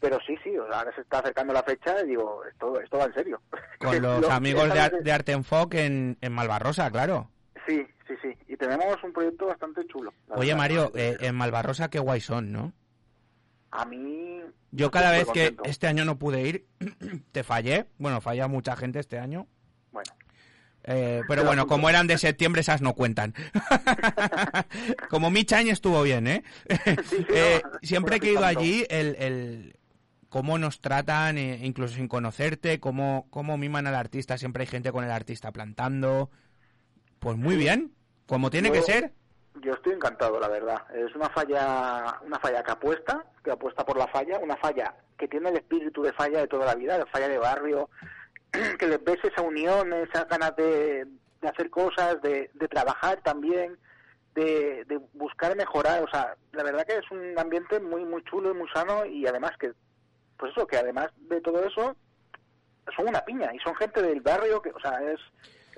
[0.00, 2.96] Pero sí, sí, o sea, ahora se está acercando la fecha y digo, esto, esto
[2.98, 3.40] va en serio.
[3.80, 7.28] Con los Lo- amigos de, Ar- de Artenfoc en, en Malvarrosa, claro.
[7.66, 8.34] Sí, sí, sí.
[8.48, 10.12] Y tenemos un proyecto bastante chulo.
[10.30, 10.56] Oye, verdad.
[10.56, 12.72] Mario, eh, en Malvarrosa qué guay son, ¿no?
[13.70, 14.40] A mí...
[14.72, 16.66] Yo cada vez que este año no pude ir,
[17.32, 17.86] te fallé.
[17.98, 19.46] Bueno, falla mucha gente este año.
[19.92, 20.12] Bueno.
[20.84, 23.34] Eh, pero bueno, como eran de septiembre, esas no cuentan.
[25.10, 26.44] como Mitch Año estuvo bien, ¿eh?
[27.34, 29.76] Eh, siempre que he ido allí, el, el
[30.28, 34.92] cómo nos tratan, eh, incluso sin conocerte, cómo, cómo miman al artista, siempre hay gente
[34.92, 36.30] con el artista plantando.
[37.18, 37.92] Pues muy bien,
[38.26, 39.12] como tiene que ser.
[39.56, 40.82] Yo estoy encantado, la verdad.
[40.94, 45.28] Es una falla, una falla que apuesta, que apuesta por la falla, una falla que
[45.28, 47.90] tiene el espíritu de falla de toda la vida, de falla de barrio,
[48.78, 51.06] que les ves esa unión, esas ganas de,
[51.42, 53.76] hacer cosas, de, de trabajar también,
[54.34, 56.02] de, de buscar mejorar.
[56.04, 59.26] O sea, la verdad que es un ambiente muy, muy chulo y muy sano y
[59.26, 59.72] además que,
[60.38, 61.96] pues eso, que además de todo eso,
[62.96, 65.20] son una piña y son gente del barrio que, o sea, es,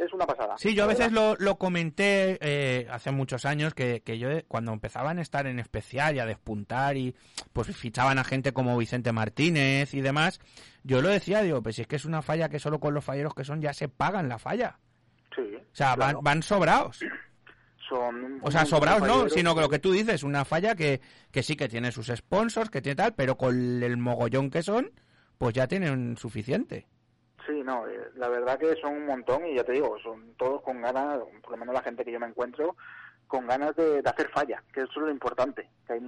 [0.04, 0.56] es una pasada.
[0.58, 4.72] Sí, yo a veces lo, lo comenté eh, hace muchos años que, que yo cuando
[4.72, 7.14] empezaban a estar en especial y a despuntar y
[7.52, 10.40] pues fichaban a gente como Vicente Martínez y demás,
[10.82, 13.04] yo lo decía, digo, pues si es que es una falla que solo con los
[13.04, 14.78] falleros que son ya se pagan la falla.
[15.34, 16.18] Sí, O sea, claro.
[16.18, 17.00] van, van sobrados.
[17.88, 21.00] son O sea, sobrados no, sino que lo que tú dices, una falla que,
[21.30, 24.90] que sí que tiene sus sponsors, que tiene tal, pero con el mogollón que son,
[25.38, 26.86] pues ya tienen suficiente.
[27.46, 30.62] Sí, no, eh, la verdad que son un montón y ya te digo, son todos
[30.62, 32.76] con ganas, por lo menos la gente que yo me encuentro,
[33.26, 36.00] con ganas de, de hacer falla, que eso es lo importante, que hay,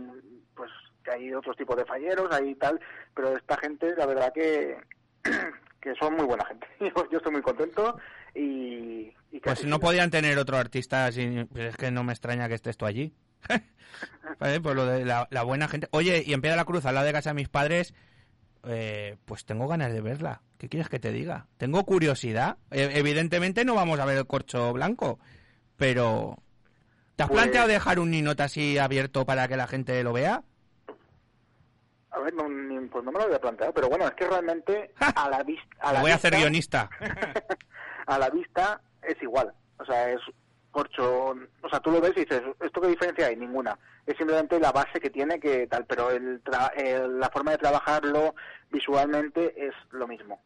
[0.55, 0.70] pues,
[1.03, 2.80] que hay otros tipos de falleros, hay tal,
[3.14, 4.76] pero esta gente, la verdad que,
[5.80, 6.66] que son muy buena gente.
[6.80, 7.99] Yo, yo estoy muy contento
[8.35, 12.49] y, y Pues no podían tener otro artista, sin, pues es que no me extraña
[12.49, 13.14] que estés tú allí.
[14.39, 15.89] Vale, Pues lo de la, la buena gente.
[15.91, 17.95] Oye, y en Piedra de la Cruz, al lado de casa de mis padres,
[18.66, 20.43] eh, pues tengo ganas de verla.
[20.65, 21.47] ¿Qué quieres que te diga?
[21.59, 22.57] Tengo curiosidad.
[22.71, 25.19] Eh, evidentemente no vamos a ver el corcho blanco,
[25.77, 26.39] pero...
[27.17, 30.43] ¿Te has Pues- planteado dejar un ninot así abierto para que la gente lo vea?
[32.12, 34.95] A ver, no, ni- pues no me lo había planteado, pero bueno, es que realmente
[34.99, 36.91] a la, vis- a Lo la voy a hacer vista- guionista.
[38.07, 39.53] a la vista es igual.
[39.79, 40.21] O sea, es
[40.71, 41.35] corcho.
[41.62, 43.37] O sea, tú lo ves y dices, ¿esto qué diferencia hay?
[43.37, 43.79] Ninguna.
[44.07, 47.59] Es simplemente la base que tiene que tal, pero el tra- el- la forma de
[47.59, 48.35] trabajarlo
[48.71, 50.41] visualmente es lo mismo.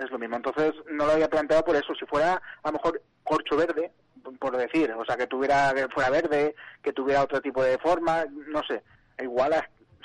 [0.00, 0.36] Es lo mismo.
[0.36, 1.94] Entonces no lo había planteado por eso.
[1.94, 3.92] Si fuera a lo mejor corcho verde,
[4.38, 8.24] por decir, o sea, que tuviera que fuera verde, que tuviera otro tipo de forma,
[8.48, 8.82] no sé.
[9.22, 9.54] Igual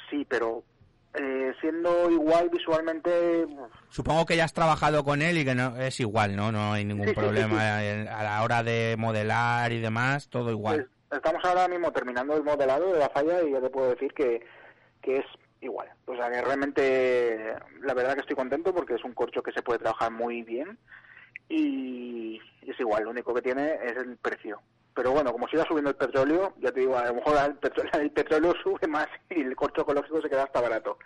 [0.10, 0.64] sí, pero
[1.14, 3.48] eh, siendo igual visualmente,
[3.90, 6.52] Supongo que ya has trabajado con él y que no es igual, ¿no?
[6.52, 7.88] No hay ningún Sí, sí, sí, problema sí.
[8.10, 10.88] a la hora de modelar y demás, todo igual.
[11.10, 14.14] pues, estamos ahora mismo terminando el modelado de la falla y ya te puedo decir
[14.14, 14.46] que,
[15.02, 15.26] que es
[15.66, 15.90] igual.
[16.06, 19.62] O sea, que realmente la verdad que estoy contento porque es un corcho que se
[19.62, 20.78] puede trabajar muy bien
[21.50, 24.62] y es igual, lo único que tiene es el precio.
[24.94, 27.92] Pero bueno, como siga subiendo el petróleo, ya te digo, a lo mejor el petróleo,
[27.96, 30.98] el petróleo sube más y el corcho ecológico se queda hasta barato.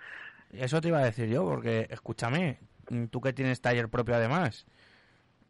[0.53, 2.60] Eso te iba a decir yo, porque escúchame,
[3.10, 4.66] tú que tienes taller propio además,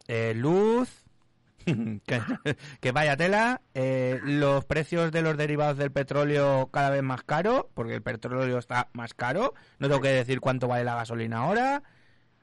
[0.08, 1.04] eh, luz,
[2.80, 7.70] que, vaya tela, eh, los precios de los derivados del petróleo cada vez más caro,
[7.74, 11.82] porque el petróleo está más caro, no tengo que decir cuánto vale la gasolina ahora.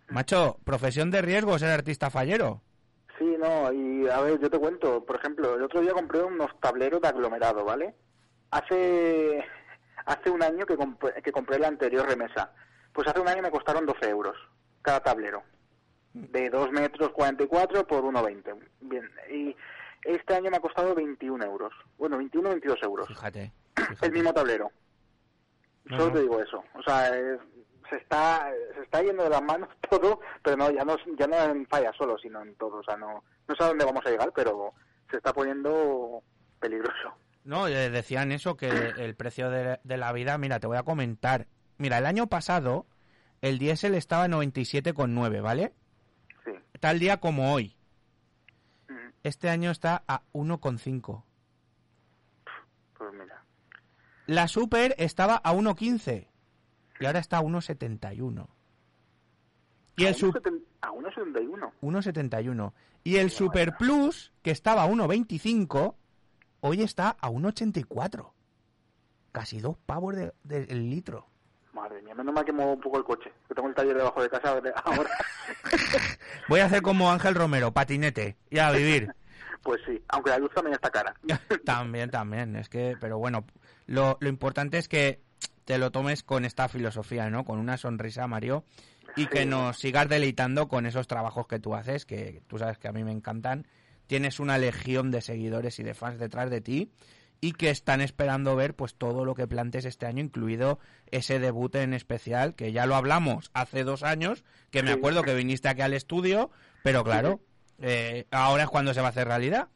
[0.10, 2.62] Macho, profesión de riesgo ser artista fallero.
[3.18, 6.52] Sí, no, y a ver, yo te cuento, por ejemplo, el otro día compré unos
[6.60, 7.96] tableros de aglomerado, ¿vale?
[8.52, 9.44] Hace
[10.06, 10.78] hace un año que
[11.24, 12.54] que compré la anterior remesa.
[12.94, 14.36] Pues hace un año me costaron 12 euros
[14.82, 15.44] cada tablero.
[16.32, 18.58] De 2 metros 44 por 1,20.
[18.82, 19.56] Bien, y
[20.04, 21.74] este año me ha costado 21 euros.
[21.98, 23.08] Bueno, 21 22 euros.
[23.08, 23.52] Fíjate.
[24.02, 24.72] El mismo tablero.
[25.90, 26.64] Solo te digo eso.
[26.74, 27.40] O sea, es-
[27.90, 31.38] se está se está yendo de las manos todo, pero no ya no ya no
[31.44, 32.78] en falla solo, sino en todo.
[32.80, 34.74] O sea, no no sé a dónde vamos a llegar, pero
[35.10, 36.22] se está poniendo
[36.60, 37.14] peligroso.
[37.46, 40.84] No, eh, decían eso, que el precio de, de la vida, mira, te voy a
[40.84, 41.48] comentar.
[41.78, 42.86] Mira, el año pasado
[43.42, 45.72] el diésel estaba a 97,9, ¿vale?
[46.48, 46.54] Sí.
[46.80, 47.76] Tal día como hoy.
[49.24, 51.24] Este año está a 1,5.
[52.98, 53.44] Pues mira.
[54.28, 56.28] La Super estaba a 1,15
[57.00, 58.48] y ahora está a 1,71.
[59.98, 60.42] Y el Super...
[60.82, 61.72] A 1,71.
[61.82, 62.74] 1,71.
[63.04, 65.96] Y el Super Plus, que estaba a 1,25,
[66.62, 68.32] hoy está a 1,84.
[69.32, 71.28] Casi dos pavos de- del litro.
[72.08, 74.30] Mía, menos mal que muevo un poco el coche, que tengo el taller debajo de
[74.30, 74.50] casa
[74.86, 75.10] ahora.
[76.48, 79.14] Voy a hacer como Ángel Romero, patinete, y a vivir.
[79.64, 81.14] Pues sí, aunque la luz también está cara.
[81.66, 83.44] también, también, es que, pero bueno,
[83.86, 85.20] lo, lo importante es que
[85.66, 87.44] te lo tomes con esta filosofía, ¿no?
[87.44, 88.64] Con una sonrisa, Mario,
[89.18, 92.88] y que nos sigas deleitando con esos trabajos que tú haces, que tú sabes que
[92.88, 93.68] a mí me encantan.
[94.06, 96.92] Tienes una legión de seguidores y de fans detrás de ti
[97.42, 100.80] y que están esperando ver pues todo lo que plantes este año, incluido
[101.12, 105.36] ese debut en especial, que ya lo hablamos hace dos años, que me acuerdo que
[105.36, 106.50] viniste aquí al estudio,
[106.84, 107.40] pero claro,
[107.80, 109.68] eh, ahora es cuando se va a hacer realidad.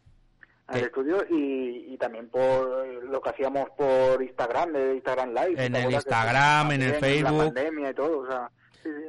[0.68, 5.66] al estudio y, y también por lo que hacíamos por Instagram, de Instagram Live.
[5.66, 7.54] En ¿te el que Instagram, en el también, La Facebook.
[7.54, 8.52] pandemia y todo, o sea.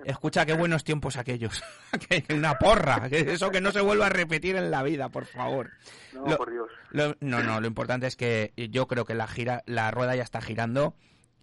[0.05, 1.63] Escucha, qué buenos tiempos aquellos.
[2.09, 3.09] Que una porra.
[3.09, 5.71] que Eso que no se vuelva a repetir en la vida, por favor.
[6.13, 6.69] No, por Dios.
[6.91, 10.23] lo- no, no, lo importante es que yo creo que la gira, la rueda ya
[10.23, 10.95] está girando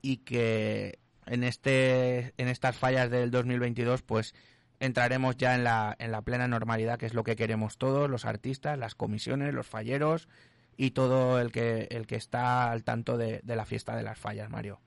[0.01, 4.33] y que en este, en estas fallas del 2022, pues
[4.79, 8.25] entraremos ya en la, en la plena normalidad, que es lo que queremos todos, los
[8.25, 10.27] artistas, las comisiones, los falleros
[10.77, 14.17] y todo el que, el que está al tanto de, de la fiesta de las
[14.17, 14.79] fallas, Mario.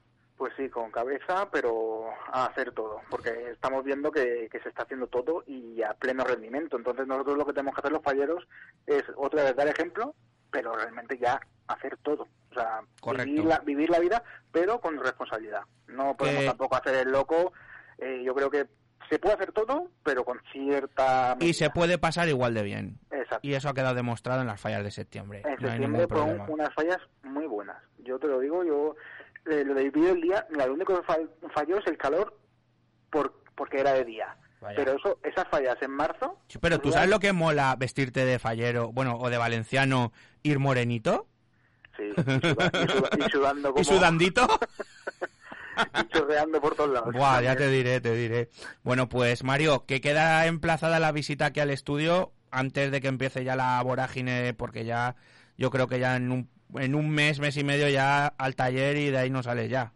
[0.43, 4.83] Pues sí, con cabeza, pero a hacer todo, porque estamos viendo que, que se está
[4.83, 6.77] haciendo todo y a pleno rendimiento.
[6.77, 8.49] Entonces nosotros lo que tenemos que hacer los falleros
[8.85, 10.17] es otra vez dar ejemplo,
[10.51, 11.39] pero realmente ya
[11.69, 12.27] hacer todo.
[12.51, 12.81] O sea,
[13.25, 15.63] vivir la, vivir la vida, pero con responsabilidad.
[15.87, 17.53] No podemos Eh, tampoco hacer el loco.
[17.99, 18.67] Eh, yo creo que
[19.09, 21.37] se puede hacer todo, pero con cierta...
[21.39, 22.99] Y se puede pasar igual de bien.
[23.13, 23.47] Exacto.
[23.47, 25.43] Y eso ha quedado demostrado en las fallas de septiembre.
[25.45, 27.77] En No septiembre fueron unas fallas muy buenas.
[27.99, 28.97] Yo te lo digo, yo
[29.47, 32.39] eh, lo vídeo del día, mira, lo único que fall- falló es el calor
[33.11, 34.37] por, porque era de día.
[34.61, 34.77] Vaya.
[34.77, 38.39] Pero eso, esas fallas en marzo, Sí, Pero tú sabes lo que mola vestirte de
[38.39, 40.13] fallero, bueno, o de valenciano,
[40.45, 41.27] ir morenito
[41.97, 43.81] sí, y, suda- y suda- y sudando como...
[43.81, 44.47] y sudandito.
[46.01, 47.13] y chorreando por todos lados.
[47.13, 48.51] Buah, ya te diré, te diré.
[48.83, 53.43] Bueno, pues Mario, que queda emplazada la visita aquí al estudio antes de que empiece
[53.45, 55.17] ya la vorágine, porque ya
[55.57, 58.97] yo creo que ya en un, en un mes, mes y medio ya al taller
[58.97, 59.93] y de ahí no sales ya.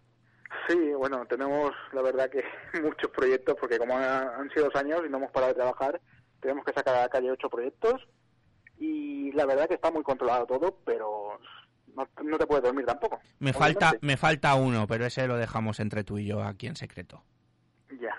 [0.68, 2.44] Sí, bueno, tenemos la verdad que
[2.82, 6.00] muchos proyectos, porque como han sido dos años y no hemos parado de trabajar,
[6.40, 8.06] tenemos que sacar a la calle ocho proyectos
[8.78, 11.40] y la verdad que está muy controlado todo, pero
[11.94, 13.18] no, no te puedes dormir tampoco.
[13.38, 13.80] Me Obviamente.
[13.80, 17.22] falta, me falta uno, pero ese lo dejamos entre tú y yo aquí en secreto.
[18.00, 18.14] Ya.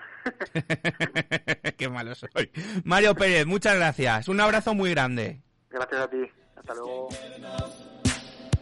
[1.76, 2.50] Qué malo soy.
[2.84, 4.28] Mario Pérez, muchas gracias.
[4.28, 5.42] Un abrazo muy grande.
[5.70, 6.22] Gracias a ti.
[6.56, 7.08] Hasta luego.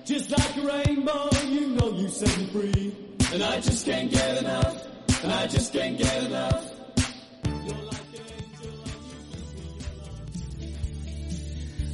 [0.07, 2.94] Just like a rainbow, you know you set me free.
[3.34, 4.86] And I just can't get enough.
[5.24, 6.76] And I just can't get enough.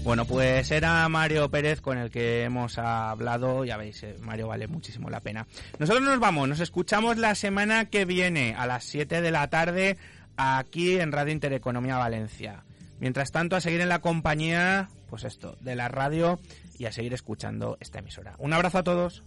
[0.04, 3.64] Bueno, pues era Mario Pérez con el que hemos hablado.
[3.64, 5.46] Ya veis, eh, Mario vale muchísimo la pena.
[5.78, 9.96] Nosotros nos vamos, nos escuchamos la semana que viene a las 7 de la tarde
[10.36, 12.64] aquí en Radio Intereconomía Valencia.
[13.00, 16.40] Mientras tanto, a seguir en la compañía pues esto, de la radio
[16.78, 18.34] y a seguir escuchando esta emisora.
[18.38, 19.22] Un abrazo a todos.